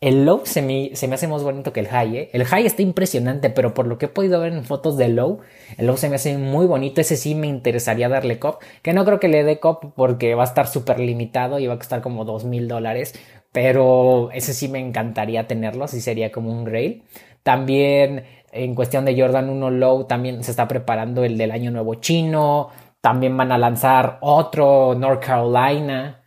el 0.03 0.27
low 0.27 0.43
se 0.45 0.63
me, 0.63 0.91
se 0.95 1.07
me 1.07 1.15
hace 1.15 1.29
más 1.29 1.43
bonito 1.43 1.73
que 1.73 1.81
el 1.81 1.89
high. 1.89 2.17
¿eh? 2.17 2.31
El 2.33 2.45
high 2.45 2.67
está 2.67 2.83
impresionante, 2.83 3.51
pero 3.51 3.73
por 3.73 3.87
lo 3.87 3.99
que 3.99 4.07
he 4.07 4.09
podido 4.09 4.41
ver 4.41 4.53
en 4.53 4.65
fotos 4.65 4.97
del 4.97 5.17
low, 5.17 5.39
el 5.79 5.87
low 5.87 5.97
se 5.97 6.09
me 6.09 6.17
hace 6.17 6.37
muy 6.37 6.67
bonito. 6.67 7.01
Ese 7.01 7.17
sí 7.17 7.35
me 7.35 7.47
interesaría 7.47 8.09
darle 8.09 8.39
cop. 8.39 8.61
Que 8.83 8.93
no 8.93 9.05
creo 9.05 9.21
que 9.21 9.29
le 9.29 9.45
dé 9.45 9.61
cop 9.61 9.95
porque 9.95 10.35
va 10.35 10.43
a 10.43 10.47
estar 10.47 10.67
súper 10.67 10.99
limitado 10.99 11.59
y 11.59 11.69
va 11.69 11.75
a 11.75 11.79
costar 11.79 12.03
como 12.03 12.25
dos 12.25 12.45
mil 12.45 12.69
dólares. 12.69 13.15
Pero 13.53 14.31
ese 14.33 14.55
sí 14.55 14.69
me 14.69 14.81
encantaría 14.81 15.47
tenerlo, 15.47 15.87
si 15.87 16.01
sería 16.01 16.33
como 16.33 16.51
un 16.51 16.67
rail. 16.67 17.05
También 17.43 18.25
en 18.53 18.75
cuestión 18.75 19.05
de 19.05 19.19
Jordan 19.19 19.49
1 19.49 19.71
Low, 19.71 20.05
también 20.05 20.45
se 20.45 20.51
está 20.51 20.69
preparando 20.69 21.25
el 21.25 21.39
del 21.39 21.51
Año 21.51 21.71
Nuevo 21.71 21.97
Chino. 21.97 22.69
También 23.01 23.37
van 23.37 23.51
a 23.51 23.59
lanzar 23.59 24.19
otro 24.21 24.95
North 24.95 25.25
Carolina. 25.25 26.23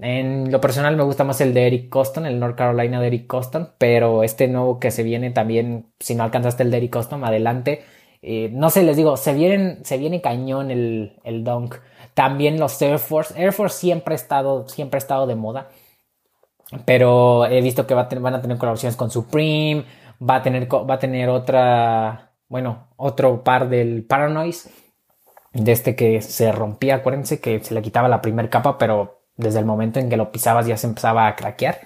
En 0.00 0.52
lo 0.52 0.60
personal 0.60 0.96
me 0.96 1.02
gusta 1.04 1.24
más 1.24 1.40
el 1.40 1.54
de 1.54 1.66
Eric 1.66 1.88
Coston, 1.88 2.26
el 2.26 2.38
North 2.38 2.56
Carolina 2.56 3.00
de 3.00 3.06
Eric 3.06 3.26
Coston, 3.26 3.70
pero 3.78 4.22
este 4.22 4.46
nuevo 4.46 4.78
que 4.78 4.90
se 4.90 5.02
viene 5.02 5.30
también, 5.30 5.86
si 5.98 6.14
no 6.14 6.22
alcanzaste 6.24 6.62
el 6.62 6.70
de 6.70 6.76
Eric 6.76 6.92
Coston, 6.92 7.24
adelante. 7.24 7.82
Eh, 8.20 8.50
no 8.52 8.68
sé, 8.70 8.82
les 8.82 8.96
digo, 8.96 9.16
se, 9.16 9.32
vienen, 9.32 9.84
se 9.84 9.96
viene 9.96 10.20
cañón 10.20 10.70
el, 10.70 11.18
el 11.24 11.44
Dunk. 11.44 11.76
También 12.12 12.60
los 12.60 12.80
Air 12.82 12.98
Force. 12.98 13.34
Air 13.40 13.52
Force 13.52 13.78
siempre 13.78 14.14
ha 14.14 14.16
estado, 14.16 14.68
siempre 14.68 14.98
ha 14.98 15.00
estado 15.00 15.26
de 15.26 15.36
moda. 15.36 15.68
Pero 16.84 17.46
he 17.46 17.60
visto 17.60 17.86
que 17.86 17.94
van 17.94 18.34
a 18.34 18.42
tener 18.42 18.58
colaboraciones 18.58 18.96
con 18.96 19.10
Supreme. 19.10 19.84
Va 20.20 20.36
a 20.36 20.42
tener, 20.42 20.72
va 20.72 20.94
a 20.94 20.98
tener 20.98 21.28
otra, 21.28 22.32
bueno, 22.48 22.88
otro 22.96 23.42
par 23.44 23.68
del 23.68 24.04
Paranoise. 24.04 24.70
De 25.52 25.72
este 25.72 25.96
que 25.96 26.20
se 26.20 26.52
rompía, 26.52 26.96
acuérdense 26.96 27.40
que 27.40 27.62
se 27.62 27.72
le 27.74 27.82
quitaba 27.82 28.08
la 28.08 28.20
primera 28.20 28.50
capa, 28.50 28.76
pero 28.76 29.22
desde 29.36 29.58
el 29.58 29.64
momento 29.64 29.98
en 29.98 30.08
que 30.08 30.16
lo 30.16 30.30
pisabas 30.32 30.66
ya 30.66 30.76
se 30.76 30.86
empezaba 30.86 31.26
a 31.26 31.36
craquear. 31.36 31.78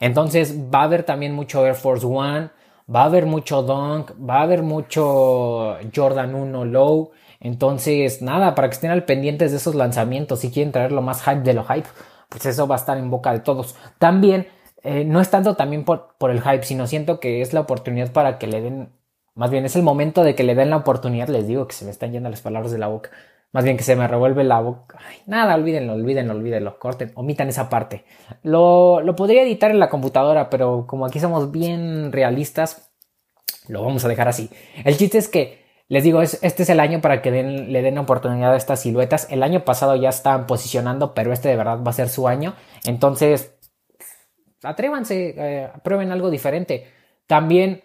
Entonces 0.00 0.56
va 0.72 0.80
a 0.80 0.84
haber 0.84 1.04
también 1.04 1.34
mucho 1.34 1.64
Air 1.66 1.74
Force 1.74 2.06
One, 2.06 2.50
va 2.92 3.02
a 3.02 3.04
haber 3.04 3.26
mucho 3.26 3.62
Dunk, 3.62 4.12
va 4.18 4.38
a 4.38 4.42
haber 4.42 4.62
mucho 4.62 5.76
Jordan 5.94 6.34
1 6.34 6.64
Low. 6.64 7.12
Entonces, 7.40 8.22
nada, 8.22 8.54
para 8.54 8.68
que 8.68 8.74
estén 8.74 8.90
al 8.90 9.04
pendientes 9.04 9.50
de 9.50 9.56
esos 9.56 9.74
lanzamientos, 9.74 10.40
si 10.40 10.50
quieren 10.50 10.72
traer 10.72 10.92
lo 10.92 11.02
más 11.02 11.22
hype 11.22 11.42
de 11.42 11.54
lo 11.54 11.64
hype, 11.64 11.88
pues 12.28 12.46
eso 12.46 12.66
va 12.66 12.76
a 12.76 12.78
estar 12.78 12.96
en 12.98 13.10
boca 13.10 13.32
de 13.32 13.40
todos. 13.40 13.74
También, 13.98 14.46
eh, 14.82 15.04
no 15.04 15.20
es 15.20 15.30
tanto 15.30 15.54
también 15.54 15.84
por, 15.84 16.14
por 16.18 16.30
el 16.30 16.40
hype, 16.40 16.64
sino 16.64 16.86
siento 16.86 17.20
que 17.20 17.42
es 17.42 17.52
la 17.52 17.60
oportunidad 17.60 18.12
para 18.12 18.38
que 18.38 18.46
le 18.46 18.60
den, 18.60 18.92
más 19.34 19.50
bien 19.50 19.64
es 19.64 19.76
el 19.76 19.82
momento 19.82 20.24
de 20.24 20.34
que 20.34 20.42
le 20.42 20.54
den 20.54 20.70
la 20.70 20.78
oportunidad, 20.78 21.28
les 21.28 21.46
digo 21.46 21.66
que 21.66 21.74
se 21.74 21.84
me 21.84 21.90
están 21.90 22.12
yendo 22.12 22.28
las 22.28 22.40
palabras 22.40 22.72
de 22.72 22.78
la 22.78 22.88
boca, 22.88 23.10
más 23.52 23.64
bien 23.64 23.76
que 23.76 23.84
se 23.84 23.96
me 23.96 24.08
revuelve 24.08 24.44
la 24.44 24.60
boca. 24.60 24.98
Ay, 25.06 25.18
nada, 25.26 25.54
olvídenlo, 25.54 25.92
olvídenlo, 25.92 26.32
olvídenlo, 26.32 26.78
corten, 26.78 27.12
omitan 27.14 27.48
esa 27.48 27.68
parte. 27.68 28.04
Lo, 28.42 29.00
lo 29.02 29.14
podría 29.14 29.42
editar 29.42 29.70
en 29.70 29.78
la 29.78 29.90
computadora, 29.90 30.48
pero 30.48 30.86
como 30.86 31.04
aquí 31.06 31.20
somos 31.20 31.52
bien 31.52 32.12
realistas, 32.12 32.92
lo 33.68 33.84
vamos 33.84 34.04
a 34.04 34.08
dejar 34.08 34.28
así. 34.28 34.50
El 34.84 34.96
chiste 34.96 35.18
es 35.18 35.28
que, 35.28 35.62
les 35.88 36.02
digo, 36.02 36.22
es, 36.22 36.42
este 36.42 36.62
es 36.62 36.70
el 36.70 36.80
año 36.80 37.00
para 37.02 37.20
que 37.20 37.30
den, 37.30 37.72
le 37.72 37.82
den 37.82 37.98
oportunidad 37.98 38.54
a 38.54 38.56
estas 38.56 38.80
siluetas. 38.80 39.28
El 39.30 39.42
año 39.42 39.64
pasado 39.64 39.94
ya 39.96 40.08
estaban 40.08 40.46
posicionando, 40.46 41.12
pero 41.12 41.32
este 41.32 41.50
de 41.50 41.56
verdad 41.56 41.82
va 41.86 41.90
a 41.90 41.94
ser 41.94 42.08
su 42.08 42.28
año. 42.28 42.54
Entonces, 42.86 43.54
atrévanse, 44.62 45.34
eh, 45.36 45.70
prueben 45.82 46.10
algo 46.10 46.30
diferente. 46.30 46.86
También 47.26 47.82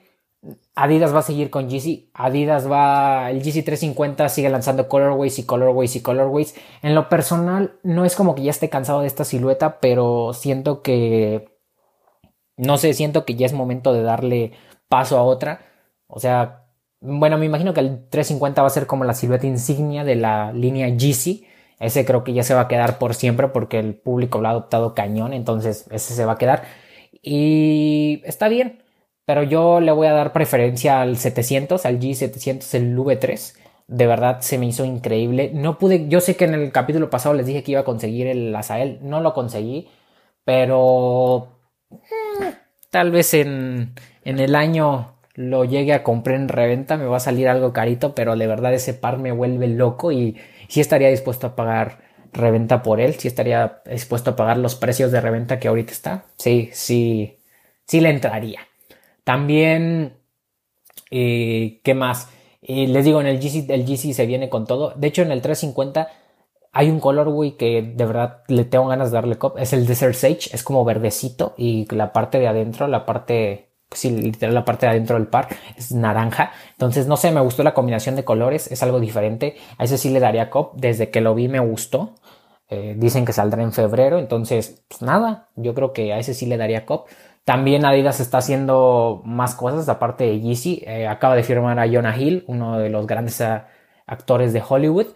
Adidas 0.76 1.14
va 1.14 1.20
a 1.20 1.24
seguir 1.24 1.50
con 1.50 1.70
GC. 1.70 2.10
Adidas 2.14 2.70
va. 2.70 3.32
El 3.32 3.40
GC 3.40 3.64
350 3.64 4.30
sigue 4.30 4.50
lanzando 4.50 4.88
colorways 4.88 5.40
y 5.40 5.46
colorways 5.46 5.96
y 5.96 6.02
colorways. 6.02 6.56
En 6.82 6.96
lo 6.96 7.10
personal, 7.10 7.80
no 7.84 8.06
es 8.06 8.16
como 8.16 8.36
que 8.36 8.44
ya 8.44 8.52
esté 8.52 8.70
cansado 8.70 9.02
de 9.02 9.08
esta 9.08 9.26
silueta, 9.26 9.80
pero 9.80 10.34
siento 10.34 10.82
que. 10.82 11.50
No 12.56 12.78
sé, 12.78 12.94
siento 12.94 13.26
que 13.26 13.36
ya 13.36 13.46
es 13.46 13.54
momento 13.54 13.94
de 13.94 14.04
darle 14.04 14.54
paso 14.88 15.18
a 15.18 15.24
otra. 15.24 15.62
O 16.08 16.20
sea, 16.20 16.68
bueno, 17.02 17.38
me 17.38 17.46
imagino 17.46 17.74
que 17.74 17.82
el 17.82 18.08
350 18.10 18.62
va 18.62 18.68
a 18.68 18.72
ser 18.72 18.88
como 18.88 19.04
la 19.04 19.14
silueta 19.14 19.48
insignia 19.48 20.04
de 20.04 20.16
la 20.16 20.52
línea 20.54 20.88
GC. 20.90 21.46
Ese 21.80 22.06
creo 22.06 22.24
que 22.24 22.34
ya 22.34 22.44
se 22.44 22.54
va 22.54 22.62
a 22.62 22.68
quedar 22.68 22.98
por 23.00 23.14
siempre 23.16 23.50
porque 23.50 23.80
el 23.80 23.96
público 23.96 24.42
lo 24.42 24.48
ha 24.48 24.52
adoptado 24.52 24.96
cañón. 24.96 25.34
Entonces, 25.34 25.86
ese 25.92 26.14
se 26.16 26.26
va 26.26 26.34
a 26.34 26.38
quedar. 26.38 26.64
Y 27.22 28.22
está 28.26 28.48
bien 28.50 28.84
pero 29.28 29.44
yo 29.44 29.82
le 29.82 29.92
voy 29.92 30.08
a 30.08 30.14
dar 30.14 30.32
preferencia 30.32 31.02
al 31.02 31.18
700, 31.18 31.86
al 31.86 32.00
G700, 32.00 32.74
el 32.76 32.98
V3. 32.98 33.58
De 33.88 34.08
verdad 34.08 34.40
se 34.40 34.58
me 34.58 34.68
hizo 34.68 34.86
increíble. 34.86 35.52
No 35.54 35.78
pude, 35.78 36.08
yo 36.08 36.22
sé 36.22 36.38
que 36.38 36.46
en 36.46 36.54
el 36.54 36.72
capítulo 36.72 37.10
pasado 37.10 37.36
les 37.36 37.46
dije 37.46 37.62
que 37.62 37.72
iba 37.74 37.82
a 37.82 37.84
conseguir 37.84 38.28
el 38.28 38.56
Azael, 38.56 39.00
no 39.02 39.20
lo 39.20 39.34
conseguí, 39.34 39.90
pero 40.46 41.50
eh, 41.92 42.54
tal 42.90 43.12
vez 43.12 43.34
en, 43.34 43.96
en 44.24 44.40
el 44.40 44.56
año 44.56 45.18
lo 45.36 45.66
llegue 45.66 45.94
a 45.94 46.04
comprar 46.04 46.38
en 46.38 46.48
reventa, 46.48 46.96
me 46.96 47.06
va 47.06 47.18
a 47.18 47.20
salir 47.20 47.50
algo 47.50 47.74
carito, 47.74 48.16
pero 48.16 48.38
de 48.38 48.48
verdad 48.48 48.74
ese 48.74 48.94
par 48.94 49.18
me 49.20 49.34
vuelve 49.34 49.68
loco 49.68 50.14
y 50.14 50.38
sí 50.68 50.82
estaría 50.82 51.10
dispuesto 51.10 51.48
a 51.48 51.56
pagar 51.56 52.00
reventa 52.34 52.84
por 52.84 53.00
él, 53.00 53.16
sí 53.16 53.28
estaría 53.28 53.82
dispuesto 53.86 54.32
a 54.32 54.36
pagar 54.36 54.58
los 54.58 54.76
precios 54.76 55.12
de 55.12 55.22
reventa 55.22 55.60
que 55.60 55.68
ahorita 55.68 55.92
está. 55.92 56.26
Sí, 56.38 56.70
sí, 56.74 57.40
sí 57.86 58.02
le 58.02 58.10
entraría. 58.10 58.62
También, 59.24 60.18
eh, 61.12 61.80
¿qué 61.84 61.94
más? 61.94 62.30
Eh, 62.62 62.88
les 62.88 63.06
digo, 63.06 63.22
en 63.22 63.28
el 63.28 63.40
GC, 63.40 63.74
el 63.74 63.86
GC 63.86 64.14
se 64.14 64.26
viene 64.26 64.50
con 64.50 64.66
todo. 64.66 64.94
De 64.96 65.08
hecho, 65.08 65.22
en 65.22 65.32
el 65.32 65.42
350 65.42 66.10
hay 66.74 66.90
un 66.90 67.00
colorway 67.00 67.54
que 67.58 67.82
de 67.82 68.06
verdad 68.06 68.44
le 68.48 68.66
tengo 68.66 68.88
ganas 68.88 69.12
de 69.12 69.16
darle 69.16 69.38
cop. 69.38 69.58
Es 69.58 69.74
el 69.74 69.88
Desert 69.88 70.16
Sage. 70.16 70.50
Es 70.54 70.64
como 70.64 70.86
verdecito 70.86 71.54
y 71.58 71.88
la 71.94 72.14
parte 72.14 72.40
de 72.40 72.48
adentro, 72.48 72.88
la 72.88 73.06
parte, 73.06 73.67
pues 73.89 74.01
sí, 74.01 74.12
literal 74.12 74.53
la 74.53 74.65
parte 74.65 74.86
de 74.86 74.91
adentro 74.91 75.17
del 75.17 75.27
par 75.27 75.48
es 75.77 75.91
naranja. 75.91 76.51
Entonces, 76.72 77.08
no 77.08 77.17
sé, 77.17 77.32
me 77.32 77.41
gustó 77.41 77.63
la 77.63 77.74
combinación 77.74 78.15
de 78.15 78.25
colores. 78.25 78.72
Es 78.72 78.84
algo 78.84 79.00
diferente. 79.00 79.56
A 79.77 79.86
ese 79.86 79.98
sí 79.98 80.10
le 80.10 80.20
daría 80.20 80.50
cop. 80.50 80.74
Desde 80.75 81.10
que 81.10 81.22
lo 81.22 81.36
vi 81.36 81.48
me 81.48 81.60
gustó. 81.60 82.15
Eh, 82.70 82.96
dicen 82.98 83.25
que 83.25 83.34
saldrá 83.34 83.63
en 83.63 83.74
febrero. 83.74 84.20
Entonces, 84.20 84.84
pues 84.89 85.01
nada, 85.01 85.50
yo 85.56 85.74
creo 85.74 85.94
que 85.94 86.13
a 86.13 86.20
ese 86.20 86.34
sí 86.34 86.46
le 86.46 86.58
daría 86.58 86.86
cop. 86.86 87.08
También 87.46 87.86
Adidas 87.86 88.20
está 88.20 88.39
haciendo 88.39 89.22
más 89.24 89.56
cosas 89.56 89.88
aparte 89.88 90.25
de 90.25 90.41
Yeezy. 90.41 90.84
Eh, 90.86 91.08
acaba 91.08 91.36
de 91.36 91.44
firmar 91.44 91.79
a 91.79 91.88
Jonah 91.88 92.17
Hill, 92.17 92.44
uno 92.48 92.77
de 92.77 92.89
los 92.89 93.08
grandes 93.08 93.39
eh, 93.39 93.62
actores 94.06 94.51
de 94.51 94.62
Hollywood. 94.67 95.08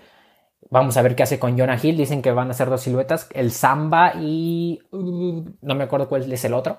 Vamos 0.69 0.95
a 0.95 1.01
ver 1.01 1.17
qué 1.17 1.23
hace 1.23 1.39
con 1.39 1.57
Jonah 1.59 1.77
Hill. 1.81 1.97
Dicen 1.97 2.21
que 2.21 2.31
van 2.31 2.47
a 2.47 2.51
hacer 2.51 2.69
dos 2.69 2.81
siluetas, 2.81 3.27
el 3.33 3.51
Samba 3.51 4.13
y 4.15 4.79
uh, 4.93 5.43
no 5.61 5.75
me 5.75 5.83
acuerdo 5.83 6.07
cuál 6.07 6.31
es 6.31 6.45
el 6.45 6.53
otro, 6.53 6.77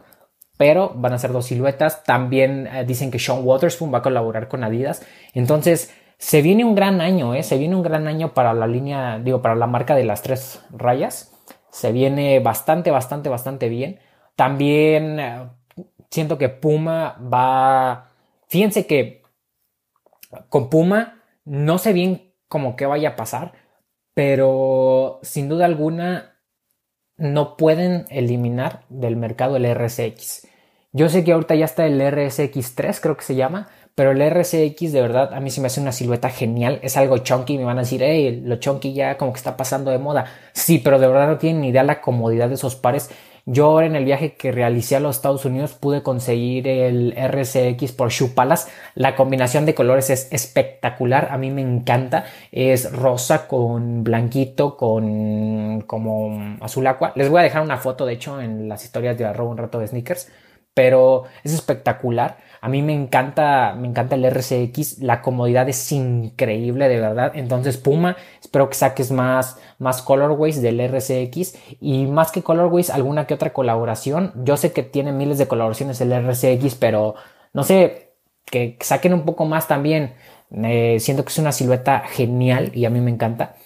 pero 0.62 0.92
van 0.94 1.12
a 1.12 1.18
ser 1.18 1.32
dos 1.32 1.46
siluetas. 1.46 2.04
También 2.04 2.68
eh, 2.68 2.84
dicen 2.84 3.10
que 3.10 3.18
Sean 3.18 3.40
Waterspoon 3.42 3.92
va 3.92 3.98
a 3.98 4.02
colaborar 4.02 4.46
con 4.46 4.62
Adidas. 4.62 5.04
Entonces, 5.34 5.92
se 6.18 6.40
viene 6.40 6.64
un 6.64 6.76
gran 6.76 7.00
año, 7.00 7.34
¿eh? 7.34 7.42
Se 7.42 7.58
viene 7.58 7.74
un 7.74 7.82
gran 7.82 8.06
año 8.06 8.32
para 8.32 8.54
la 8.54 8.68
línea, 8.68 9.18
digo, 9.18 9.42
para 9.42 9.56
la 9.56 9.66
marca 9.66 9.96
de 9.96 10.04
las 10.04 10.22
tres 10.22 10.64
rayas. 10.70 11.32
Se 11.72 11.90
viene 11.90 12.38
bastante, 12.38 12.92
bastante, 12.92 13.28
bastante 13.28 13.68
bien. 13.68 13.98
También 14.36 15.18
eh, 15.18 15.48
siento 16.12 16.38
que 16.38 16.48
Puma 16.48 17.18
va... 17.20 18.12
Fíjense 18.46 18.86
que 18.86 19.24
con 20.48 20.70
Puma 20.70 21.24
no 21.44 21.78
sé 21.78 21.92
bien 21.92 22.34
cómo 22.46 22.76
que 22.76 22.86
vaya 22.86 23.08
a 23.08 23.16
pasar, 23.16 23.54
pero 24.14 25.18
sin 25.24 25.48
duda 25.48 25.64
alguna 25.64 26.36
no 27.16 27.56
pueden 27.56 28.06
eliminar 28.10 28.84
del 28.90 29.16
mercado 29.16 29.56
el 29.56 29.66
RSX. 29.74 30.51
Yo 30.92 31.08
sé 31.08 31.24
que 31.24 31.32
ahorita 31.32 31.54
ya 31.54 31.64
está 31.64 31.86
el 31.86 32.00
RSX3, 32.00 33.00
creo 33.00 33.16
que 33.16 33.24
se 33.24 33.34
llama, 33.34 33.68
pero 33.94 34.10
el 34.12 34.20
RSX 34.20 34.92
de 34.92 35.00
verdad 35.00 35.32
a 35.32 35.40
mí 35.40 35.50
se 35.50 35.60
me 35.60 35.68
hace 35.68 35.80
una 35.80 35.92
silueta 35.92 36.28
genial, 36.28 36.80
es 36.82 36.96
algo 36.96 37.18
chunky, 37.18 37.58
me 37.58 37.64
van 37.64 37.78
a 37.78 37.82
decir, 37.82 38.02
hey, 38.02 38.42
lo 38.44 38.56
chunky 38.56 38.92
ya 38.92 39.16
como 39.16 39.32
que 39.32 39.38
está 39.38 39.56
pasando 39.56 39.90
de 39.90 39.98
moda. 39.98 40.26
Sí, 40.52 40.78
pero 40.78 40.98
de 40.98 41.06
verdad 41.06 41.28
no 41.28 41.38
tienen 41.38 41.62
ni 41.62 41.68
idea 41.68 41.82
la 41.82 42.00
comodidad 42.00 42.48
de 42.48 42.54
esos 42.54 42.76
pares 42.76 43.10
yo 43.44 43.66
ahora 43.66 43.86
en 43.86 43.96
el 43.96 44.04
viaje 44.04 44.34
que 44.36 44.52
realicé 44.52 44.94
a 44.94 45.00
los 45.00 45.16
Estados 45.16 45.44
Unidos 45.44 45.74
pude 45.74 46.02
conseguir 46.02 46.68
el 46.68 47.12
RCX 47.16 47.90
por 47.90 48.10
Shoe 48.10 48.28
Palace. 48.28 48.70
La 48.94 49.16
combinación 49.16 49.66
de 49.66 49.74
colores 49.74 50.10
es 50.10 50.32
espectacular. 50.32 51.28
A 51.32 51.38
mí 51.38 51.50
me 51.50 51.60
encanta. 51.60 52.24
Es 52.52 52.92
rosa 52.92 53.48
con 53.48 54.04
blanquito, 54.04 54.76
con 54.76 55.80
como 55.88 56.56
azul 56.60 56.86
agua. 56.86 57.12
Les 57.16 57.28
voy 57.28 57.40
a 57.40 57.42
dejar 57.42 57.62
una 57.62 57.78
foto, 57.78 58.06
de 58.06 58.12
hecho, 58.12 58.40
en 58.40 58.68
las 58.68 58.84
historias 58.84 59.18
de 59.18 59.24
arroba 59.24 59.50
un 59.50 59.58
rato 59.58 59.80
de 59.80 59.88
sneakers. 59.88 60.28
Pero 60.74 61.24
es 61.44 61.52
espectacular. 61.52 62.38
A 62.60 62.68
mí 62.68 62.80
me 62.80 62.94
encanta, 62.94 63.74
me 63.76 63.88
encanta 63.88 64.14
el 64.14 64.24
RCX, 64.24 65.00
la 65.00 65.20
comodidad 65.20 65.68
es 65.68 65.90
increíble 65.90 66.88
de 66.88 67.00
verdad. 67.00 67.32
Entonces 67.34 67.76
Puma, 67.76 68.16
espero 68.40 68.68
que 68.68 68.76
saques 68.76 69.10
más, 69.10 69.58
más 69.78 70.00
colorways 70.00 70.62
del 70.62 70.80
RCX 70.80 71.56
y 71.80 72.06
más 72.06 72.30
que 72.30 72.42
colorways, 72.42 72.90
alguna 72.90 73.26
que 73.26 73.34
otra 73.34 73.52
colaboración. 73.52 74.32
Yo 74.44 74.56
sé 74.56 74.72
que 74.72 74.84
tiene 74.84 75.10
miles 75.10 75.38
de 75.38 75.48
colaboraciones 75.48 76.00
el 76.00 76.12
RCX, 76.12 76.76
pero 76.76 77.16
no 77.52 77.64
sé, 77.64 78.12
que 78.44 78.76
saquen 78.80 79.12
un 79.14 79.24
poco 79.24 79.44
más 79.44 79.66
también. 79.66 80.14
Eh, 80.52 80.98
siento 81.00 81.24
que 81.24 81.30
es 81.30 81.38
una 81.38 81.50
silueta 81.52 82.00
genial 82.00 82.70
y 82.74 82.84
a 82.84 82.90
mí 82.90 83.00
me 83.00 83.10
encanta. 83.10 83.56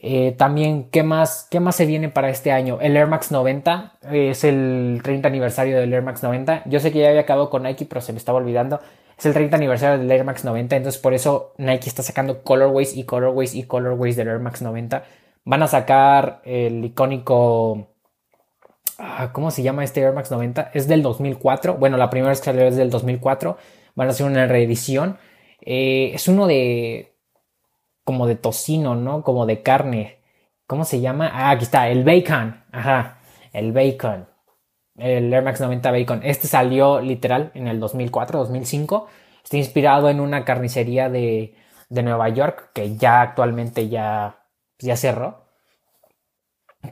Eh, 0.00 0.32
también, 0.38 0.90
¿qué 0.90 1.02
más, 1.02 1.48
¿qué 1.50 1.58
más 1.58 1.74
se 1.74 1.84
viene 1.84 2.08
para 2.08 2.28
este 2.30 2.52
año? 2.52 2.78
El 2.80 2.96
Air 2.96 3.08
Max 3.08 3.32
90 3.32 3.98
es 4.12 4.44
el 4.44 5.00
30 5.02 5.26
aniversario 5.26 5.76
del 5.76 5.92
Air 5.92 6.02
Max 6.02 6.22
90. 6.22 6.62
Yo 6.66 6.78
sé 6.78 6.92
que 6.92 7.00
ya 7.00 7.08
había 7.08 7.22
acabado 7.22 7.50
con 7.50 7.64
Nike, 7.64 7.84
pero 7.84 8.00
se 8.00 8.12
me 8.12 8.18
estaba 8.18 8.38
olvidando. 8.38 8.78
Es 9.18 9.26
el 9.26 9.32
30 9.32 9.56
aniversario 9.56 9.98
del 9.98 10.08
Air 10.08 10.24
Max 10.24 10.44
90, 10.44 10.76
entonces 10.76 11.00
por 11.00 11.14
eso 11.14 11.52
Nike 11.58 11.88
está 11.88 12.04
sacando 12.04 12.44
colorways 12.44 12.96
y 12.96 13.02
colorways 13.02 13.56
y 13.56 13.64
colorways 13.64 14.14
del 14.14 14.28
Air 14.28 14.38
Max 14.38 14.62
90. 14.62 15.02
Van 15.44 15.62
a 15.62 15.66
sacar 15.66 16.42
el 16.44 16.84
icónico... 16.84 17.88
Ah, 18.98 19.30
¿Cómo 19.32 19.50
se 19.50 19.62
llama 19.62 19.82
este 19.82 20.00
Air 20.00 20.12
Max 20.12 20.30
90? 20.30 20.70
Es 20.74 20.86
del 20.86 21.02
2004. 21.02 21.74
Bueno, 21.74 21.96
la 21.96 22.10
primera 22.10 22.30
vez 22.30 22.40
que 22.40 22.46
salió 22.46 22.64
es 22.66 22.76
del 22.76 22.90
2004. 22.90 23.56
Van 23.96 24.08
a 24.08 24.10
hacer 24.10 24.26
una 24.26 24.46
reedición. 24.46 25.18
Eh, 25.60 26.12
es 26.14 26.28
uno 26.28 26.46
de 26.46 27.17
como 28.08 28.26
de 28.26 28.36
tocino, 28.36 28.94
¿no? 28.94 29.22
Como 29.22 29.44
de 29.44 29.62
carne. 29.62 30.22
¿Cómo 30.66 30.86
se 30.86 31.02
llama? 31.02 31.30
Ah, 31.30 31.50
aquí 31.50 31.64
está, 31.64 31.90
el 31.90 32.04
bacon. 32.04 32.64
Ajá, 32.72 33.18
el 33.52 33.72
bacon. 33.72 34.26
El 34.96 35.30
Air 35.30 35.44
Max 35.44 35.60
90 35.60 35.90
Bacon. 35.90 36.20
Este 36.24 36.48
salió 36.48 37.02
literal 37.02 37.52
en 37.52 37.68
el 37.68 37.78
2004, 37.78 38.38
2005. 38.38 39.08
Está 39.44 39.58
inspirado 39.58 40.08
en 40.08 40.20
una 40.20 40.46
carnicería 40.46 41.10
de, 41.10 41.54
de 41.90 42.02
Nueva 42.02 42.30
York 42.30 42.70
que 42.72 42.96
ya 42.96 43.20
actualmente 43.20 43.90
ya, 43.90 44.46
ya 44.78 44.96
cerró. 44.96 45.44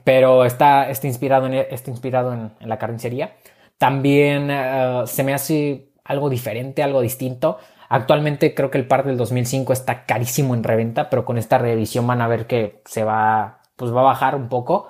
Pero 0.03 0.45
está, 0.45 0.87
está 0.91 1.07
inspirado, 1.07 1.47
en, 1.47 1.55
está 1.55 1.89
inspirado 1.89 2.31
en, 2.31 2.51
la 2.59 2.77
carnicería. 2.77 3.37
También 3.79 4.51
eh, 4.51 5.01
se 5.07 5.23
me 5.23 5.33
hace 5.33 5.93
algo 6.03 6.29
diferente, 6.29 6.83
algo 6.83 7.01
distinto. 7.01 7.57
Actualmente 7.89 8.53
creo 8.53 8.69
que 8.71 8.77
el 8.77 8.87
par 8.87 9.05
del 9.05 9.17
2005 9.17 9.73
está 9.73 10.05
carísimo 10.05 10.55
en 10.55 10.63
reventa, 10.63 11.09
pero 11.09 11.25
con 11.25 11.37
esta 11.37 11.57
revisión 11.57 12.05
van 12.07 12.21
a 12.21 12.27
ver 12.27 12.47
que 12.47 12.81
se 12.85 13.03
va, 13.03 13.59
pues 13.75 13.93
va 13.93 14.01
a 14.01 14.03
bajar 14.05 14.35
un 14.35 14.49
poco, 14.49 14.89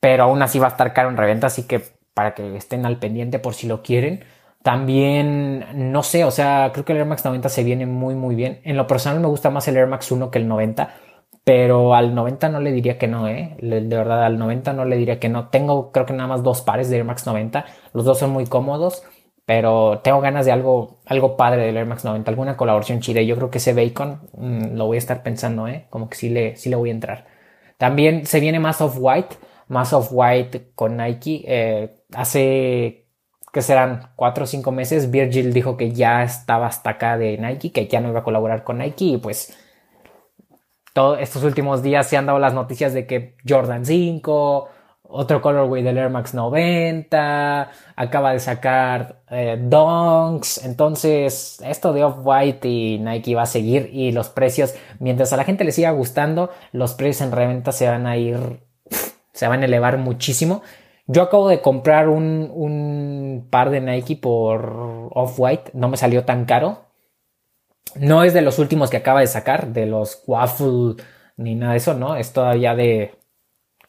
pero 0.00 0.24
aún 0.24 0.42
así 0.42 0.58
va 0.58 0.66
a 0.66 0.70
estar 0.70 0.92
caro 0.92 1.08
en 1.08 1.16
reventa, 1.16 1.46
así 1.46 1.66
que 1.66 1.82
para 2.14 2.34
que 2.34 2.56
estén 2.56 2.84
al 2.84 2.98
pendiente 2.98 3.38
por 3.38 3.54
si 3.54 3.66
lo 3.66 3.82
quieren. 3.82 4.24
También, 4.62 5.92
no 5.92 6.02
sé, 6.02 6.24
o 6.24 6.30
sea, 6.30 6.70
creo 6.72 6.84
que 6.84 6.92
el 6.92 6.98
Air 6.98 7.06
Max 7.06 7.24
90 7.24 7.48
se 7.48 7.62
viene 7.64 7.86
muy, 7.86 8.14
muy 8.14 8.34
bien. 8.34 8.60
En 8.64 8.76
lo 8.76 8.86
personal 8.86 9.20
me 9.20 9.28
gusta 9.28 9.50
más 9.50 9.68
el 9.68 9.76
Air 9.76 9.86
Max 9.86 10.10
1 10.10 10.30
que 10.30 10.38
el 10.38 10.48
90, 10.48 10.94
pero 11.44 11.94
al 11.94 12.14
90 12.14 12.48
no 12.50 12.60
le 12.60 12.72
diría 12.72 12.98
que 12.98 13.06
no, 13.08 13.28
¿eh? 13.28 13.56
De 13.60 13.80
verdad, 13.96 14.24
al 14.24 14.38
90 14.38 14.72
no 14.74 14.84
le 14.84 14.96
diría 14.96 15.18
que 15.20 15.28
no. 15.28 15.48
Tengo, 15.48 15.92
creo 15.92 16.06
que 16.06 16.12
nada 16.12 16.28
más 16.28 16.42
dos 16.42 16.60
pares 16.60 16.90
de 16.90 16.96
Air 16.96 17.04
Max 17.04 17.24
90. 17.24 17.64
Los 17.94 18.04
dos 18.04 18.18
son 18.18 18.30
muy 18.30 18.46
cómodos, 18.46 19.04
pero 19.48 20.00
tengo 20.04 20.20
ganas 20.20 20.44
de 20.44 20.52
algo, 20.52 20.98
algo 21.06 21.38
padre 21.38 21.64
del 21.64 21.78
Air 21.78 21.86
Max 21.86 22.04
90, 22.04 22.30
alguna 22.30 22.58
colaboración 22.58 23.00
chida. 23.00 23.22
Yo 23.22 23.34
creo 23.34 23.50
que 23.50 23.56
ese 23.56 23.72
Bacon 23.72 24.20
mm, 24.36 24.76
lo 24.76 24.84
voy 24.84 24.96
a 24.96 24.98
estar 24.98 25.22
pensando, 25.22 25.66
¿eh? 25.66 25.86
Como 25.88 26.10
que 26.10 26.18
sí 26.18 26.28
le, 26.28 26.54
sí 26.56 26.68
le 26.68 26.76
voy 26.76 26.90
a 26.90 26.92
entrar. 26.92 27.26
También 27.78 28.26
se 28.26 28.40
viene 28.40 28.60
más 28.60 28.82
Off-White, 28.82 29.36
más 29.68 29.94
Off-White 29.94 30.72
con 30.74 30.98
Nike. 30.98 31.44
Eh, 31.46 31.96
hace 32.14 33.06
que 33.50 33.62
serán 33.62 34.10
cuatro 34.16 34.44
o 34.44 34.46
cinco 34.46 34.70
meses, 34.70 35.10
Virgil 35.10 35.54
dijo 35.54 35.78
que 35.78 35.92
ya 35.92 36.22
estaba 36.24 36.66
hasta 36.66 36.90
acá 36.90 37.16
de 37.16 37.38
Nike, 37.38 37.72
que 37.72 37.88
ya 37.88 38.02
no 38.02 38.10
iba 38.10 38.20
a 38.20 38.24
colaborar 38.24 38.64
con 38.64 38.76
Nike 38.76 39.06
y 39.06 39.16
pues 39.16 39.56
todos 40.92 41.20
estos 41.20 41.42
últimos 41.42 41.82
días 41.82 42.06
se 42.06 42.18
han 42.18 42.26
dado 42.26 42.38
las 42.38 42.52
noticias 42.52 42.92
de 42.92 43.06
que 43.06 43.34
Jordan 43.48 43.86
5, 43.86 44.68
otro 45.08 45.40
colorway 45.40 45.82
del 45.82 45.98
Air 45.98 46.10
Max 46.10 46.34
90, 46.34 47.70
acaba 47.96 48.32
de 48.32 48.40
sacar 48.40 49.22
eh, 49.30 49.58
entonces 50.64 51.58
esto 51.64 51.92
de 51.92 52.04
Off-White 52.04 52.68
y 52.68 52.98
Nike 52.98 53.34
va 53.34 53.42
a 53.42 53.46
seguir 53.46 53.90
y 53.92 54.12
los 54.12 54.28
precios, 54.28 54.74
mientras 55.00 55.32
a 55.32 55.36
la 55.36 55.44
gente 55.44 55.64
le 55.64 55.72
siga 55.72 55.90
gustando, 55.90 56.50
los 56.72 56.94
precios 56.94 57.26
en 57.26 57.32
reventa 57.32 57.72
se 57.72 57.88
van 57.88 58.06
a 58.06 58.16
ir, 58.16 58.60
se 59.32 59.48
van 59.48 59.62
a 59.62 59.64
elevar 59.64 59.98
muchísimo 59.98 60.62
yo 61.10 61.22
acabo 61.22 61.48
de 61.48 61.62
comprar 61.62 62.10
un, 62.10 63.46
par 63.50 63.70
de 63.70 63.80
Nike 63.80 64.14
por 64.16 65.08
Off-White, 65.14 65.70
no 65.72 65.88
me 65.88 65.96
salió 65.96 66.24
tan 66.26 66.44
caro. 66.44 66.84
No 67.96 68.24
es 68.24 68.34
de 68.34 68.42
los 68.42 68.58
últimos 68.58 68.90
que 68.90 68.98
acaba 68.98 69.20
de 69.20 69.26
sacar, 69.26 69.68
de 69.68 69.86
los 69.86 70.22
Waffle 70.26 71.02
ni 71.38 71.54
nada 71.54 71.72
de 71.72 71.78
eso, 71.78 71.94
¿no? 71.94 72.16
Es 72.16 72.34
todavía 72.34 72.74
de, 72.74 73.14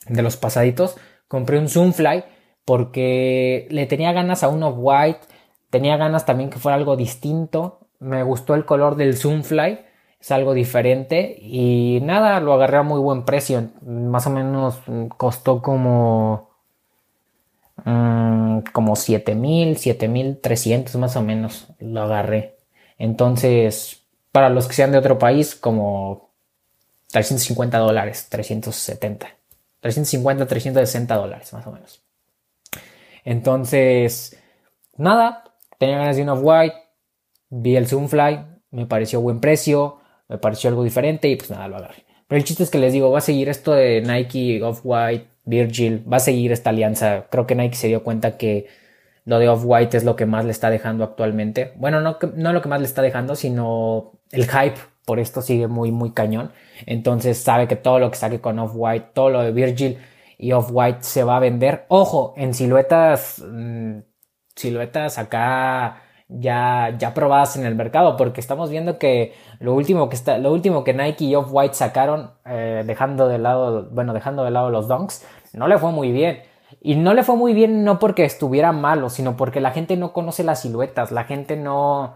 de 0.07 0.21
los 0.21 0.38
pasaditos. 0.38 0.95
Compré 1.29 1.57
un 1.57 1.69
Zoomfly 1.69 2.25
porque 2.65 3.67
le 3.71 3.86
tenía 3.86 4.12
ganas 4.12 4.43
a 4.43 4.50
un 4.50 4.62
Off-White, 4.63 5.21
tenía 5.69 5.95
ganas 5.95 6.25
también 6.25 6.50
que 6.50 6.59
fuera 6.59 6.75
algo 6.75 6.98
distinto. 6.98 7.88
Me 8.00 8.24
gustó 8.24 8.53
el 8.55 8.65
color 8.65 8.98
del 8.98 9.15
Zoomfly, 9.15 9.79
es 10.19 10.31
algo 10.31 10.53
diferente 10.53 11.38
y 11.39 12.00
nada, 12.03 12.41
lo 12.41 12.53
agarré 12.53 12.77
a 12.77 12.83
muy 12.83 13.00
buen 13.00 13.24
precio. 13.24 13.69
Más 13.81 14.27
o 14.27 14.31
menos 14.31 14.81
costó 15.17 15.62
como 15.62 16.50
Mm, 17.86 18.62
como 18.74 18.95
7000, 18.95 19.77
7300 19.77 20.95
más 20.95 21.15
o 21.15 21.21
menos 21.21 21.67
lo 21.79 22.01
agarré. 22.01 22.57
Entonces, 22.98 24.03
para 24.31 24.50
los 24.50 24.67
que 24.67 24.74
sean 24.74 24.91
de 24.91 24.98
otro 24.98 25.17
país, 25.19 25.55
como 25.55 26.31
350 27.12 27.77
dólares, 27.79 28.27
370. 28.29 29.38
350, 29.81 30.48
360 30.48 31.15
dólares 31.15 31.53
más 31.53 31.65
o 31.67 31.71
menos. 31.71 32.03
Entonces, 33.24 34.38
nada, 34.98 35.43
tenía 35.77 35.98
ganas 35.98 36.15
de 36.15 36.24
un 36.24 36.29
off-white, 36.29 36.75
vi 37.50 37.75
el 37.75 37.88
Zoomfly, 37.88 38.45
me 38.71 38.86
pareció 38.86 39.21
buen 39.21 39.39
precio, 39.39 40.00
me 40.27 40.38
pareció 40.38 40.69
algo 40.69 40.83
diferente 40.83 41.27
y 41.27 41.36
pues 41.36 41.50
nada, 41.50 41.67
lo 41.67 41.77
agarré. 41.77 42.05
Pero 42.27 42.38
el 42.38 42.45
chiste 42.45 42.63
es 42.63 42.69
que 42.69 42.77
les 42.77 42.93
digo, 42.93 43.12
va 43.12 43.17
a 43.17 43.21
seguir 43.21 43.50
esto 43.50 43.74
de 43.74 44.01
Nike 44.01 44.62
Off-White 44.62 45.27
Virgil, 45.45 46.05
va 46.12 46.17
a 46.17 46.19
seguir 46.21 46.51
esta 46.51 46.69
alianza. 46.69 47.25
Creo 47.31 47.48
que 47.48 47.55
Nike 47.55 47.75
se 47.75 47.88
dio 47.88 48.03
cuenta 48.03 48.38
que 48.38 48.67
lo 49.25 49.39
de 49.39 49.50
Off-White 49.50 49.97
es 49.97 50.04
lo 50.04 50.15
que 50.15 50.27
más 50.27 50.45
le 50.45 50.51
está 50.51 50.69
dejando 50.69 51.04
actualmente. 51.04 51.73
Bueno, 51.75 52.01
no, 52.01 52.17
no 52.36 52.54
lo 52.54 52.62
que 52.62 52.69
más 52.69 52.80
le 52.80 52.86
está 52.86 53.01
dejando, 53.01 53.36
sino 53.36 54.13
el 54.32 54.45
hype 54.47 54.80
por 55.10 55.19
esto 55.19 55.41
sigue 55.41 55.67
muy, 55.67 55.91
muy 55.91 56.12
cañón. 56.12 56.52
Entonces 56.86 57.39
sabe 57.39 57.67
que 57.67 57.76
todo 57.76 57.98
lo 57.98 58.12
que 58.12 58.17
saque 58.17 58.39
con 58.39 58.60
Off-White, 58.60 59.08
todo 59.15 59.32
lo 59.32 59.41
de 59.41 59.52
Virgil 59.52 59.98
y 60.38 60.52
Off-White 60.52 61.00
se 61.02 61.24
va 61.24 61.38
a 61.38 61.39
vender. 61.39 61.86
Ojo, 61.88 62.36
en 62.38 62.54
siluetas, 62.54 63.43
mm, 63.43 64.02
siluetas 64.56 65.17
acá 65.17 66.04
ya, 66.28 66.95
ya 67.00 67.15
probadas 67.15 67.58
en 67.58 67.65
el 67.65 67.74
mercado, 67.74 68.17
porque 68.17 68.39
estamos 68.39 68.69
viendo 68.69 69.00
que 69.00 69.34
lo 69.60 69.74
último 69.74 70.10
que 70.10 70.15
está, 70.15 70.38
lo 70.38 70.54
último 70.54 70.84
que 70.84 70.93
Nike 70.93 71.26
y 71.26 71.34
Off-White 71.34 71.74
sacaron, 71.74 72.30
eh, 72.45 72.84
dejando 72.86 73.28
de 73.28 73.39
lado, 73.39 73.89
bueno, 73.89 74.13
dejando 74.13 74.43
de 74.43 74.52
lado 74.52 74.69
los 74.69 74.88
donks, 74.88 75.26
no 75.54 75.67
le 75.67 75.80
fue 75.80 75.91
muy 75.91 76.12
bien. 76.12 76.43
Y 76.82 76.98
no 76.98 77.15
le 77.15 77.24
fue 77.24 77.36
muy 77.36 77.56
bien 77.56 77.84
no 77.84 77.98
porque 77.98 78.26
estuviera 78.26 78.72
malo, 78.74 79.10
sino 79.10 79.36
porque 79.36 79.60
la 79.60 79.72
gente 79.72 79.98
no 79.98 80.13
conoce 80.13 80.43
las 80.43 80.62
siluetas, 80.62 81.12
la 81.12 81.24
gente 81.24 81.56
no, 81.56 82.13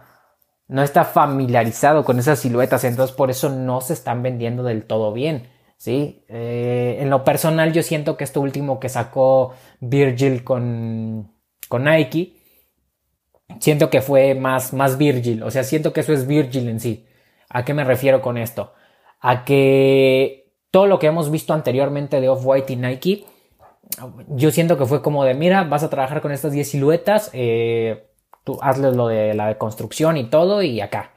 no 0.73 0.81
está 0.81 1.05
familiarizado 1.05 2.03
con 2.03 2.17
esas 2.17 2.39
siluetas, 2.39 2.83
entonces 2.83 3.15
por 3.15 3.29
eso 3.29 3.47
no 3.47 3.79
se 3.79 3.93
están 3.93 4.23
vendiendo 4.23 4.63
del 4.63 4.85
todo 4.85 5.13
bien. 5.13 5.47
¿sí? 5.77 6.25
Eh, 6.27 6.97
en 6.99 7.11
lo 7.11 7.23
personal 7.23 7.71
yo 7.73 7.83
siento 7.83 8.17
que 8.17 8.23
esto 8.23 8.41
último 8.41 8.79
que 8.79 8.89
sacó 8.89 9.53
Virgil 9.79 10.43
con, 10.43 11.31
con 11.69 11.83
Nike, 11.83 12.37
siento 13.59 13.91
que 13.91 14.01
fue 14.01 14.33
más, 14.33 14.73
más 14.73 14.97
Virgil, 14.97 15.43
o 15.43 15.51
sea, 15.51 15.63
siento 15.63 15.93
que 15.93 15.99
eso 15.99 16.11
es 16.11 16.25
Virgil 16.25 16.67
en 16.67 16.79
sí. 16.79 17.05
¿A 17.49 17.63
qué 17.63 17.75
me 17.75 17.83
refiero 17.83 18.23
con 18.23 18.39
esto? 18.39 18.73
A 19.19 19.45
que 19.45 20.55
todo 20.71 20.87
lo 20.87 20.97
que 20.97 21.05
hemos 21.05 21.29
visto 21.29 21.53
anteriormente 21.53 22.19
de 22.19 22.29
Off-White 22.29 22.73
y 22.73 22.75
Nike, 22.77 23.25
yo 24.29 24.49
siento 24.49 24.75
que 24.75 24.87
fue 24.87 25.03
como 25.03 25.23
de, 25.23 25.35
mira, 25.35 25.65
vas 25.65 25.83
a 25.83 25.91
trabajar 25.91 26.19
con 26.19 26.31
estas 26.31 26.51
10 26.51 26.67
siluetas, 26.67 27.29
eh, 27.33 28.09
tú 28.43 28.59
hazles 28.61 28.95
lo 28.95 29.07
de 29.07 29.33
la 29.33 29.57
construcción 29.57 30.17
y 30.17 30.25
todo 30.29 30.61
y 30.61 30.81
acá. 30.81 31.11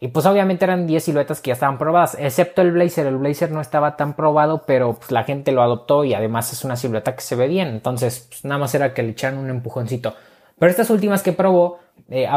Y 0.00 0.08
pues 0.08 0.26
obviamente 0.26 0.64
eran 0.64 0.86
10 0.86 1.02
siluetas 1.02 1.40
que 1.40 1.48
ya 1.48 1.54
estaban 1.54 1.76
probadas, 1.76 2.16
excepto 2.20 2.62
el 2.62 2.70
Blazer. 2.72 3.06
El 3.06 3.16
Blazer 3.16 3.50
no 3.50 3.60
estaba 3.60 3.96
tan 3.96 4.14
probado, 4.14 4.62
pero 4.64 4.94
pues 4.94 5.10
la 5.10 5.24
gente 5.24 5.50
lo 5.50 5.62
adoptó 5.62 6.04
y 6.04 6.14
además 6.14 6.52
es 6.52 6.64
una 6.64 6.76
silueta 6.76 7.16
que 7.16 7.22
se 7.22 7.34
ve 7.34 7.48
bien. 7.48 7.68
Entonces, 7.68 8.26
pues, 8.28 8.44
nada 8.44 8.58
más 8.60 8.74
era 8.74 8.94
que 8.94 9.02
le 9.02 9.10
echaran 9.10 9.38
un 9.38 9.50
empujoncito. 9.50 10.14
Pero 10.58 10.70
estas 10.70 10.90
últimas 10.90 11.22
que 11.22 11.32
probó, 11.32 11.80
eh, 12.10 12.28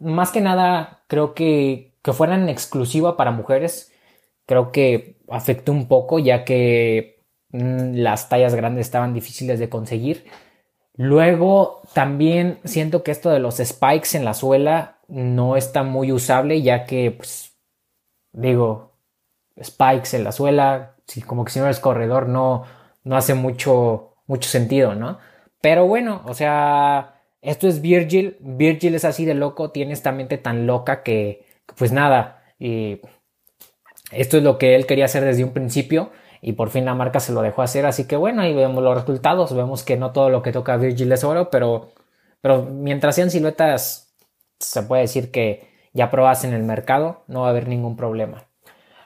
más 0.00 0.30
que 0.30 0.40
nada, 0.40 1.02
creo 1.08 1.34
que, 1.34 1.96
que 2.02 2.12
fueran 2.12 2.48
exclusiva 2.48 3.16
para 3.16 3.32
mujeres, 3.32 3.92
creo 4.46 4.70
que 4.72 5.18
afectó 5.28 5.72
un 5.72 5.88
poco, 5.88 6.18
ya 6.20 6.44
que 6.44 7.24
mm, 7.50 7.94
las 7.96 8.28
tallas 8.28 8.54
grandes 8.54 8.86
estaban 8.86 9.14
difíciles 9.14 9.58
de 9.58 9.68
conseguir. 9.68 10.26
Luego, 10.94 11.82
también 11.94 12.60
siento 12.64 13.02
que 13.02 13.10
esto 13.10 13.30
de 13.30 13.38
los 13.38 13.56
spikes 13.56 14.16
en 14.16 14.24
la 14.24 14.34
suela 14.34 14.98
no 15.08 15.56
está 15.56 15.82
muy 15.82 16.12
usable, 16.12 16.60
ya 16.62 16.84
que, 16.84 17.10
pues, 17.10 17.56
digo, 18.32 18.92
spikes 19.62 20.16
en 20.16 20.24
la 20.24 20.32
suela, 20.32 20.96
como 21.26 21.44
que 21.44 21.52
si 21.52 21.58
no 21.58 21.66
eres 21.66 21.80
corredor, 21.80 22.28
no, 22.28 22.64
no 23.04 23.16
hace 23.16 23.34
mucho, 23.34 24.16
mucho 24.26 24.48
sentido, 24.48 24.94
¿no? 24.94 25.18
Pero 25.60 25.86
bueno, 25.86 26.22
o 26.26 26.34
sea, 26.34 27.22
esto 27.40 27.68
es 27.68 27.80
Virgil. 27.80 28.36
Virgil 28.40 28.94
es 28.94 29.04
así 29.04 29.24
de 29.24 29.34
loco, 29.34 29.70
tiene 29.70 29.92
esta 29.92 30.12
mente 30.12 30.38
tan 30.38 30.66
loca 30.66 31.02
que, 31.02 31.46
pues 31.76 31.92
nada, 31.92 32.42
y 32.58 33.00
esto 34.12 34.36
es 34.36 34.42
lo 34.42 34.58
que 34.58 34.74
él 34.74 34.86
quería 34.86 35.06
hacer 35.06 35.24
desde 35.24 35.44
un 35.44 35.52
principio 35.52 36.12
y 36.42 36.52
por 36.54 36.70
fin 36.70 36.84
la 36.84 36.94
marca 36.94 37.20
se 37.20 37.32
lo 37.32 37.40
dejó 37.40 37.62
hacer. 37.62 37.86
Así 37.86 38.06
que 38.06 38.16
bueno, 38.16 38.42
ahí 38.42 38.52
vemos 38.52 38.82
los 38.82 38.94
resultados. 38.96 39.54
Vemos 39.54 39.84
que 39.84 39.96
no 39.96 40.10
todo 40.12 40.28
lo 40.28 40.42
que 40.42 40.52
toca 40.52 40.76
Virgil 40.76 41.12
es 41.12 41.24
oro, 41.24 41.48
pero, 41.50 41.92
pero 42.40 42.64
mientras 42.64 43.14
sean 43.14 43.30
siluetas, 43.30 44.12
se 44.58 44.82
puede 44.82 45.02
decir 45.02 45.30
que 45.30 45.70
ya 45.94 46.10
probas 46.10 46.44
en 46.44 46.52
el 46.52 46.64
mercado, 46.64 47.22
no 47.28 47.42
va 47.42 47.46
a 47.46 47.50
haber 47.50 47.68
ningún 47.68 47.96
problema. 47.96 48.44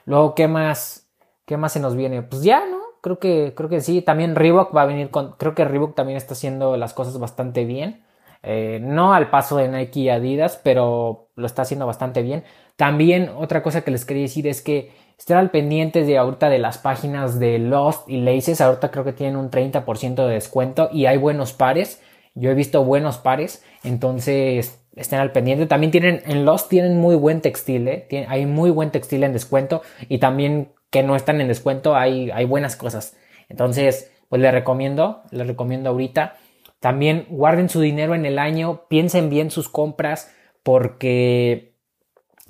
Luego, 0.05 0.33
¿qué 0.35 0.47
más? 0.47 1.07
¿Qué 1.45 1.57
más 1.57 1.73
se 1.73 1.79
nos 1.79 1.95
viene? 1.95 2.23
Pues 2.23 2.41
ya, 2.41 2.65
¿no? 2.65 2.79
Creo 3.01 3.19
que, 3.19 3.53
creo 3.55 3.69
que 3.69 3.81
sí. 3.81 4.01
También 4.01 4.35
Reebok 4.35 4.75
va 4.75 4.81
a 4.81 4.85
venir 4.85 5.11
con. 5.11 5.33
Creo 5.33 5.53
que 5.53 5.63
Reebok 5.63 5.95
también 5.95 6.17
está 6.17 6.33
haciendo 6.33 6.75
las 6.75 6.93
cosas 6.93 7.19
bastante 7.19 7.65
bien. 7.65 8.03
Eh, 8.43 8.79
no 8.81 9.13
al 9.13 9.29
paso 9.29 9.57
de 9.57 9.67
Nike 9.67 10.01
y 10.01 10.09
Adidas, 10.09 10.59
pero 10.63 11.29
lo 11.35 11.45
está 11.45 11.63
haciendo 11.63 11.85
bastante 11.85 12.23
bien. 12.23 12.43
También 12.77 13.29
otra 13.37 13.61
cosa 13.63 13.81
que 13.81 13.91
les 13.91 14.05
quería 14.05 14.23
decir 14.23 14.47
es 14.47 14.61
que 14.61 14.91
estén 15.17 15.37
al 15.37 15.51
pendiente 15.51 16.03
de 16.03 16.17
ahorita 16.17 16.49
de 16.49 16.59
las 16.59 16.77
páginas 16.77 17.39
de 17.39 17.59
Lost 17.59 18.07
y 18.09 18.21
Laces. 18.21 18.61
Ahorita 18.61 18.91
creo 18.91 19.03
que 19.03 19.13
tienen 19.13 19.35
un 19.35 19.49
30% 19.49 20.27
de 20.27 20.33
descuento 20.33 20.89
y 20.91 21.05
hay 21.05 21.17
buenos 21.17 21.53
pares. 21.53 22.01
Yo 22.35 22.51
he 22.51 22.53
visto 22.53 22.83
buenos 22.83 23.17
pares, 23.17 23.63
entonces 23.83 24.79
estén 24.95 25.19
al 25.19 25.31
pendiente. 25.31 25.65
También 25.65 25.91
tienen 25.91 26.21
en 26.25 26.45
Lost 26.45 26.69
tienen 26.69 26.99
muy 26.99 27.15
buen 27.15 27.41
textil, 27.41 27.87
¿eh? 27.87 28.07
hay 28.29 28.45
muy 28.45 28.69
buen 28.69 28.91
textil 28.91 29.23
en 29.23 29.33
descuento 29.33 29.81
y 30.07 30.19
también 30.19 30.71
que 30.91 31.03
no 31.03 31.15
están 31.15 31.41
en 31.41 31.47
descuento 31.47 31.95
hay, 31.95 32.29
hay 32.31 32.45
buenas 32.45 32.75
cosas. 32.75 33.17
Entonces, 33.49 34.11
pues 34.29 34.41
les 34.41 34.51
recomiendo, 34.51 35.23
les 35.31 35.47
recomiendo 35.47 35.89
ahorita. 35.89 36.35
También 36.79 37.25
guarden 37.29 37.69
su 37.69 37.81
dinero 37.81 38.13
en 38.13 38.25
el 38.25 38.37
año, 38.37 38.83
piensen 38.87 39.29
bien 39.29 39.49
sus 39.49 39.67
compras 39.67 40.31
porque, 40.61 41.73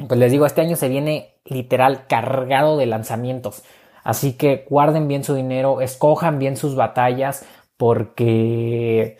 pues 0.08 0.19
les 0.19 0.32
digo, 0.32 0.45
este 0.45 0.62
año 0.62 0.75
se 0.75 0.89
viene 0.89 1.37
literal 1.47 2.07
cargado 2.07 2.77
de 2.77 2.86
lanzamientos. 2.86 3.63
Así 4.03 4.33
que 4.33 4.65
guarden 4.69 5.07
bien 5.07 5.23
su 5.23 5.36
dinero, 5.36 5.81
escojan 5.81 6.39
bien 6.39 6.55
sus 6.55 6.75
batallas 6.75 7.45
porque, 7.75 9.17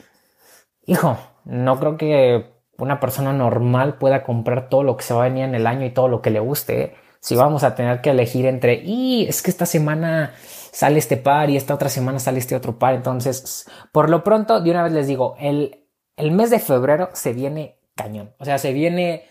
hijo, 0.85 1.17
no 1.45 1.79
creo 1.79 1.97
que 1.97 2.45
una 2.77 2.99
persona 2.99 3.33
normal 3.33 3.97
pueda 3.97 4.23
comprar 4.23 4.69
todo 4.69 4.83
lo 4.83 4.97
que 4.97 5.03
se 5.03 5.13
va 5.13 5.25
a 5.25 5.29
venir 5.29 5.43
en 5.43 5.55
el 5.55 5.67
año 5.67 5.85
y 5.85 5.91
todo 5.91 6.07
lo 6.07 6.21
que 6.21 6.29
le 6.29 6.39
guste. 6.39 6.81
¿eh? 6.81 6.95
Si 7.19 7.35
vamos 7.35 7.63
a 7.63 7.75
tener 7.75 8.01
que 8.01 8.11
elegir 8.11 8.45
entre, 8.45 8.75
y 8.75 9.25
es 9.27 9.41
que 9.41 9.51
esta 9.51 9.65
semana 9.65 10.33
sale 10.71 10.99
este 10.99 11.17
par 11.17 11.49
y 11.49 11.57
esta 11.57 11.73
otra 11.73 11.89
semana 11.89 12.19
sale 12.19 12.39
este 12.39 12.55
otro 12.55 12.77
par. 12.77 12.93
Entonces, 12.93 13.67
por 13.91 14.09
lo 14.09 14.23
pronto, 14.23 14.61
de 14.61 14.71
una 14.71 14.83
vez 14.83 14.93
les 14.93 15.07
digo, 15.07 15.35
el, 15.39 15.87
el 16.15 16.31
mes 16.31 16.49
de 16.49 16.59
febrero 16.59 17.09
se 17.13 17.33
viene 17.33 17.79
cañón. 17.95 18.33
O 18.37 18.45
sea, 18.45 18.57
se 18.57 18.73
viene 18.73 19.25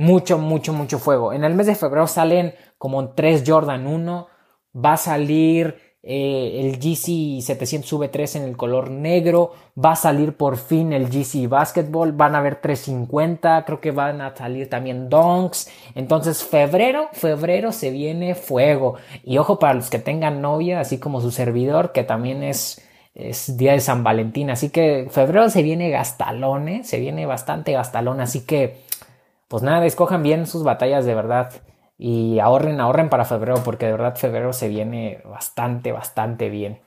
mucho, 0.00 0.38
mucho, 0.38 0.72
mucho 0.72 0.98
fuego. 0.98 1.34
En 1.34 1.44
el 1.44 1.54
mes 1.54 1.66
de 1.66 1.74
febrero 1.74 2.06
salen 2.06 2.54
como 2.78 3.10
tres 3.10 3.44
Jordan 3.46 3.86
1. 3.86 4.28
Va 4.74 4.94
a 4.94 4.96
salir 4.96 5.76
eh, 6.02 6.60
el 6.60 6.78
GC 6.78 7.42
700 7.42 7.92
V3 7.92 8.36
en 8.36 8.44
el 8.44 8.56
color 8.56 8.90
negro, 8.90 9.52
va 9.76 9.92
a 9.92 9.96
salir 9.96 10.34
por 10.34 10.56
fin 10.56 10.94
el 10.94 11.10
GC 11.10 11.46
Basketball, 11.46 12.12
van 12.12 12.34
a 12.34 12.38
haber 12.38 12.62
350, 12.62 13.66
creo 13.66 13.80
que 13.82 13.90
van 13.90 14.22
a 14.22 14.34
salir 14.34 14.70
también 14.70 15.10
Donks, 15.10 15.68
entonces 15.94 16.42
febrero, 16.42 17.10
febrero 17.12 17.70
se 17.70 17.90
viene 17.90 18.34
fuego. 18.34 18.94
Y 19.22 19.36
ojo 19.36 19.58
para 19.58 19.74
los 19.74 19.90
que 19.90 19.98
tengan 19.98 20.40
novia, 20.40 20.80
así 20.80 20.96
como 20.96 21.20
su 21.20 21.30
servidor, 21.30 21.92
que 21.92 22.04
también 22.04 22.42
es, 22.42 22.80
es 23.14 23.58
día 23.58 23.72
de 23.72 23.80
San 23.80 24.02
Valentín, 24.02 24.48
así 24.48 24.70
que 24.70 25.08
febrero 25.10 25.50
se 25.50 25.62
viene 25.62 25.90
gastalón, 25.90 26.70
¿eh? 26.70 26.84
se 26.84 26.98
viene 26.98 27.26
bastante 27.26 27.72
gastalón, 27.72 28.22
así 28.22 28.46
que 28.46 28.88
pues 29.50 29.64
nada, 29.64 29.84
escojan 29.84 30.22
bien 30.22 30.46
sus 30.46 30.62
batallas 30.62 31.04
de 31.04 31.12
verdad 31.12 31.50
y 31.98 32.38
ahorren, 32.38 32.80
ahorren 32.80 33.08
para 33.08 33.24
febrero 33.24 33.60
porque 33.64 33.86
de 33.86 33.92
verdad 33.92 34.14
febrero 34.14 34.52
se 34.52 34.68
viene 34.68 35.20
bastante, 35.24 35.90
bastante 35.90 36.48
bien. 36.48 36.78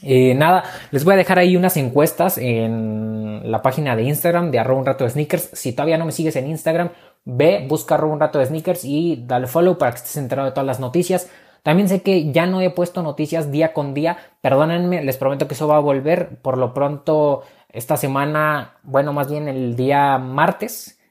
Eh, 0.00 0.36
nada, 0.36 0.62
les 0.92 1.04
voy 1.04 1.14
a 1.14 1.16
dejar 1.16 1.40
ahí 1.40 1.56
unas 1.56 1.76
encuestas 1.76 2.38
en 2.38 3.50
la 3.50 3.62
página 3.62 3.96
de 3.96 4.04
Instagram 4.04 4.52
de 4.52 4.60
arroba 4.60 4.78
un 4.78 4.86
rato 4.86 5.02
de 5.02 5.10
sneakers. 5.10 5.50
Si 5.54 5.72
todavía 5.72 5.98
no 5.98 6.06
me 6.06 6.12
sigues 6.12 6.36
en 6.36 6.46
Instagram, 6.46 6.90
ve, 7.24 7.66
busca 7.68 7.96
arroba 7.96 8.14
un 8.14 8.20
rato 8.20 8.38
de 8.38 8.46
sneakers 8.46 8.84
y 8.84 9.24
dale 9.26 9.48
follow 9.48 9.76
para 9.76 9.90
que 9.90 9.96
estés 9.96 10.16
enterado 10.18 10.46
de 10.46 10.52
todas 10.52 10.66
las 10.66 10.78
noticias. 10.78 11.28
También 11.64 11.88
sé 11.88 12.02
que 12.02 12.30
ya 12.30 12.46
no 12.46 12.60
he 12.60 12.70
puesto 12.70 13.02
noticias 13.02 13.50
día 13.50 13.72
con 13.72 13.92
día. 13.92 14.18
Perdónenme, 14.40 15.02
les 15.02 15.16
prometo 15.16 15.48
que 15.48 15.54
eso 15.54 15.66
va 15.66 15.78
a 15.78 15.80
volver. 15.80 16.40
Por 16.42 16.58
lo 16.58 16.74
pronto, 16.74 17.42
esta 17.70 17.96
semana, 17.96 18.76
bueno, 18.84 19.12
más 19.12 19.28
bien 19.28 19.48
el 19.48 19.74
día 19.74 20.16
martes, 20.18 21.01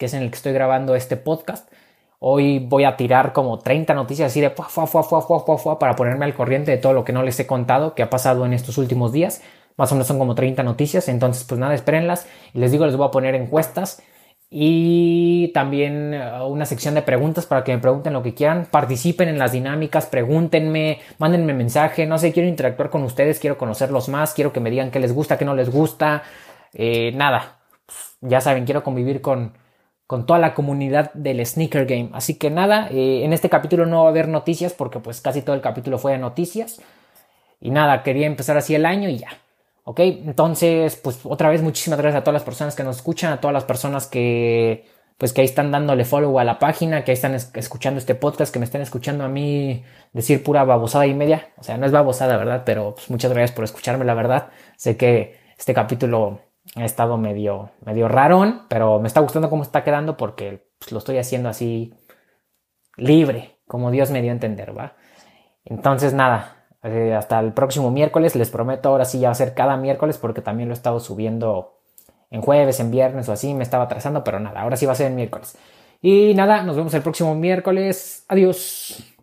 que 0.00 0.06
es 0.06 0.14
en 0.14 0.22
el 0.22 0.30
que 0.30 0.36
estoy 0.36 0.52
grabando 0.52 0.96
este 0.96 1.16
podcast 1.16 1.70
Hoy 2.22 2.58
voy 2.58 2.84
a 2.84 2.96
tirar 2.96 3.32
como 3.32 3.58
30 3.58 3.94
noticias 3.94 4.30
así 4.30 4.42
de 4.42 4.50
fuá, 4.50 4.68
fuá, 4.68 5.02
fuá, 5.02 5.78
para 5.78 5.96
ponerme 5.96 6.26
al 6.26 6.34
corriente 6.34 6.70
de 6.70 6.76
todo 6.76 6.92
lo 6.92 7.02
que 7.02 7.14
no 7.14 7.22
les 7.22 7.40
he 7.40 7.46
contado 7.46 7.94
que 7.94 8.02
ha 8.02 8.10
pasado 8.10 8.44
en 8.44 8.52
estos 8.52 8.76
últimos 8.76 9.10
días. 9.10 9.40
Más 9.78 9.90
o 9.90 9.94
menos 9.94 10.06
son 10.06 10.18
como 10.18 10.34
30 10.34 10.62
noticias. 10.62 11.08
Entonces, 11.08 11.44
pues 11.44 11.58
nada, 11.58 11.72
espérenlas. 11.72 12.28
Y 12.52 12.58
les 12.58 12.72
digo, 12.72 12.84
les 12.84 12.94
voy 12.94 13.08
a 13.08 13.10
poner 13.10 13.34
encuestas 13.34 14.02
y 14.50 15.50
también 15.54 16.12
uh, 16.12 16.44
una 16.44 16.66
sección 16.66 16.94
de 16.94 17.00
preguntas 17.00 17.46
para 17.46 17.64
que 17.64 17.72
me 17.72 17.80
pregunten 17.80 18.12
lo 18.12 18.22
que 18.22 18.34
quieran. 18.34 18.66
Participen 18.70 19.30
en 19.30 19.38
las 19.38 19.52
dinámicas, 19.52 20.04
pregúntenme, 20.04 20.98
mándenme 21.16 21.54
mensaje. 21.54 22.04
No 22.04 22.18
sé, 22.18 22.34
quiero 22.34 22.50
interactuar 22.50 22.90
con 22.90 23.02
ustedes, 23.02 23.38
quiero 23.38 23.56
conocerlos 23.56 24.10
más, 24.10 24.34
quiero 24.34 24.52
que 24.52 24.60
me 24.60 24.68
digan 24.70 24.90
qué 24.90 25.00
les 25.00 25.14
gusta, 25.14 25.38
qué 25.38 25.46
no 25.46 25.54
les 25.54 25.70
gusta. 25.70 26.22
Eh, 26.74 27.12
nada, 27.14 27.60
ya 28.20 28.42
saben, 28.42 28.66
quiero 28.66 28.84
convivir 28.84 29.22
con 29.22 29.54
con 30.10 30.26
toda 30.26 30.40
la 30.40 30.54
comunidad 30.54 31.12
del 31.14 31.46
sneaker 31.46 31.86
game. 31.86 32.10
Así 32.14 32.34
que 32.34 32.50
nada, 32.50 32.88
eh, 32.90 33.22
en 33.22 33.32
este 33.32 33.48
capítulo 33.48 33.86
no 33.86 34.00
va 34.00 34.06
a 34.06 34.10
haber 34.10 34.26
noticias 34.26 34.72
porque 34.72 34.98
pues 34.98 35.20
casi 35.20 35.40
todo 35.40 35.54
el 35.54 35.62
capítulo 35.62 35.98
fue 35.98 36.10
de 36.10 36.18
noticias. 36.18 36.82
Y 37.60 37.70
nada, 37.70 38.02
quería 38.02 38.26
empezar 38.26 38.56
así 38.56 38.74
el 38.74 38.86
año 38.86 39.08
y 39.08 39.18
ya. 39.18 39.28
Ok, 39.84 40.00
entonces 40.00 40.96
pues 40.96 41.20
otra 41.22 41.48
vez 41.48 41.62
muchísimas 41.62 42.00
gracias 42.00 42.22
a 42.22 42.24
todas 42.24 42.34
las 42.34 42.42
personas 42.42 42.74
que 42.74 42.82
nos 42.82 42.96
escuchan, 42.96 43.32
a 43.32 43.40
todas 43.40 43.54
las 43.54 43.62
personas 43.62 44.08
que 44.08 44.84
pues 45.16 45.32
que 45.32 45.42
ahí 45.42 45.44
están 45.44 45.70
dándole 45.70 46.04
follow 46.04 46.40
a 46.40 46.44
la 46.44 46.58
página, 46.58 47.04
que 47.04 47.12
ahí 47.12 47.14
están 47.14 47.36
escuchando 47.36 47.98
este 47.98 48.16
podcast, 48.16 48.52
que 48.52 48.58
me 48.58 48.64
están 48.64 48.82
escuchando 48.82 49.22
a 49.22 49.28
mí 49.28 49.84
decir 50.12 50.42
pura 50.42 50.64
babosada 50.64 51.06
y 51.06 51.14
media. 51.14 51.50
O 51.56 51.62
sea, 51.62 51.76
no 51.78 51.86
es 51.86 51.92
babosada, 51.92 52.36
¿verdad? 52.36 52.64
Pero 52.66 52.96
pues, 52.96 53.10
muchas 53.10 53.30
gracias 53.30 53.52
por 53.52 53.62
escucharme, 53.62 54.04
la 54.04 54.14
verdad. 54.14 54.48
Sé 54.76 54.96
que 54.96 55.38
este 55.56 55.72
capítulo 55.72 56.40
ha 56.76 56.84
estado 56.84 57.16
medio, 57.18 57.70
medio 57.84 58.08
rarón, 58.08 58.62
pero 58.68 59.00
me 59.00 59.08
está 59.08 59.20
gustando 59.20 59.50
cómo 59.50 59.62
está 59.62 59.82
quedando 59.82 60.16
porque 60.16 60.68
pues, 60.78 60.92
lo 60.92 60.98
estoy 60.98 61.18
haciendo 61.18 61.48
así 61.48 61.94
libre, 62.96 63.58
como 63.66 63.90
Dios 63.90 64.10
me 64.10 64.22
dio 64.22 64.30
a 64.30 64.34
entender, 64.34 64.76
¿va? 64.76 64.94
Entonces, 65.64 66.14
nada, 66.14 66.66
eh, 66.82 67.14
hasta 67.14 67.40
el 67.40 67.52
próximo 67.52 67.90
miércoles, 67.90 68.36
les 68.36 68.50
prometo, 68.50 68.88
ahora 68.88 69.04
sí 69.04 69.20
ya 69.20 69.28
va 69.28 69.32
a 69.32 69.36
ser 69.36 69.54
cada 69.54 69.76
miércoles 69.76 70.18
porque 70.18 70.42
también 70.42 70.68
lo 70.68 70.74
he 70.74 70.76
estado 70.76 71.00
subiendo 71.00 71.80
en 72.30 72.40
jueves, 72.40 72.80
en 72.80 72.90
viernes 72.90 73.28
o 73.28 73.32
así, 73.32 73.54
me 73.54 73.64
estaba 73.64 73.84
atrasando, 73.84 74.24
pero 74.24 74.38
nada, 74.40 74.60
ahora 74.60 74.76
sí 74.76 74.86
va 74.86 74.92
a 74.92 74.96
ser 74.96 75.08
en 75.08 75.16
miércoles. 75.16 75.56
Y 76.02 76.32
nada, 76.34 76.62
nos 76.62 76.76
vemos 76.76 76.94
el 76.94 77.02
próximo 77.02 77.34
miércoles. 77.34 78.24
Adiós. 78.28 79.14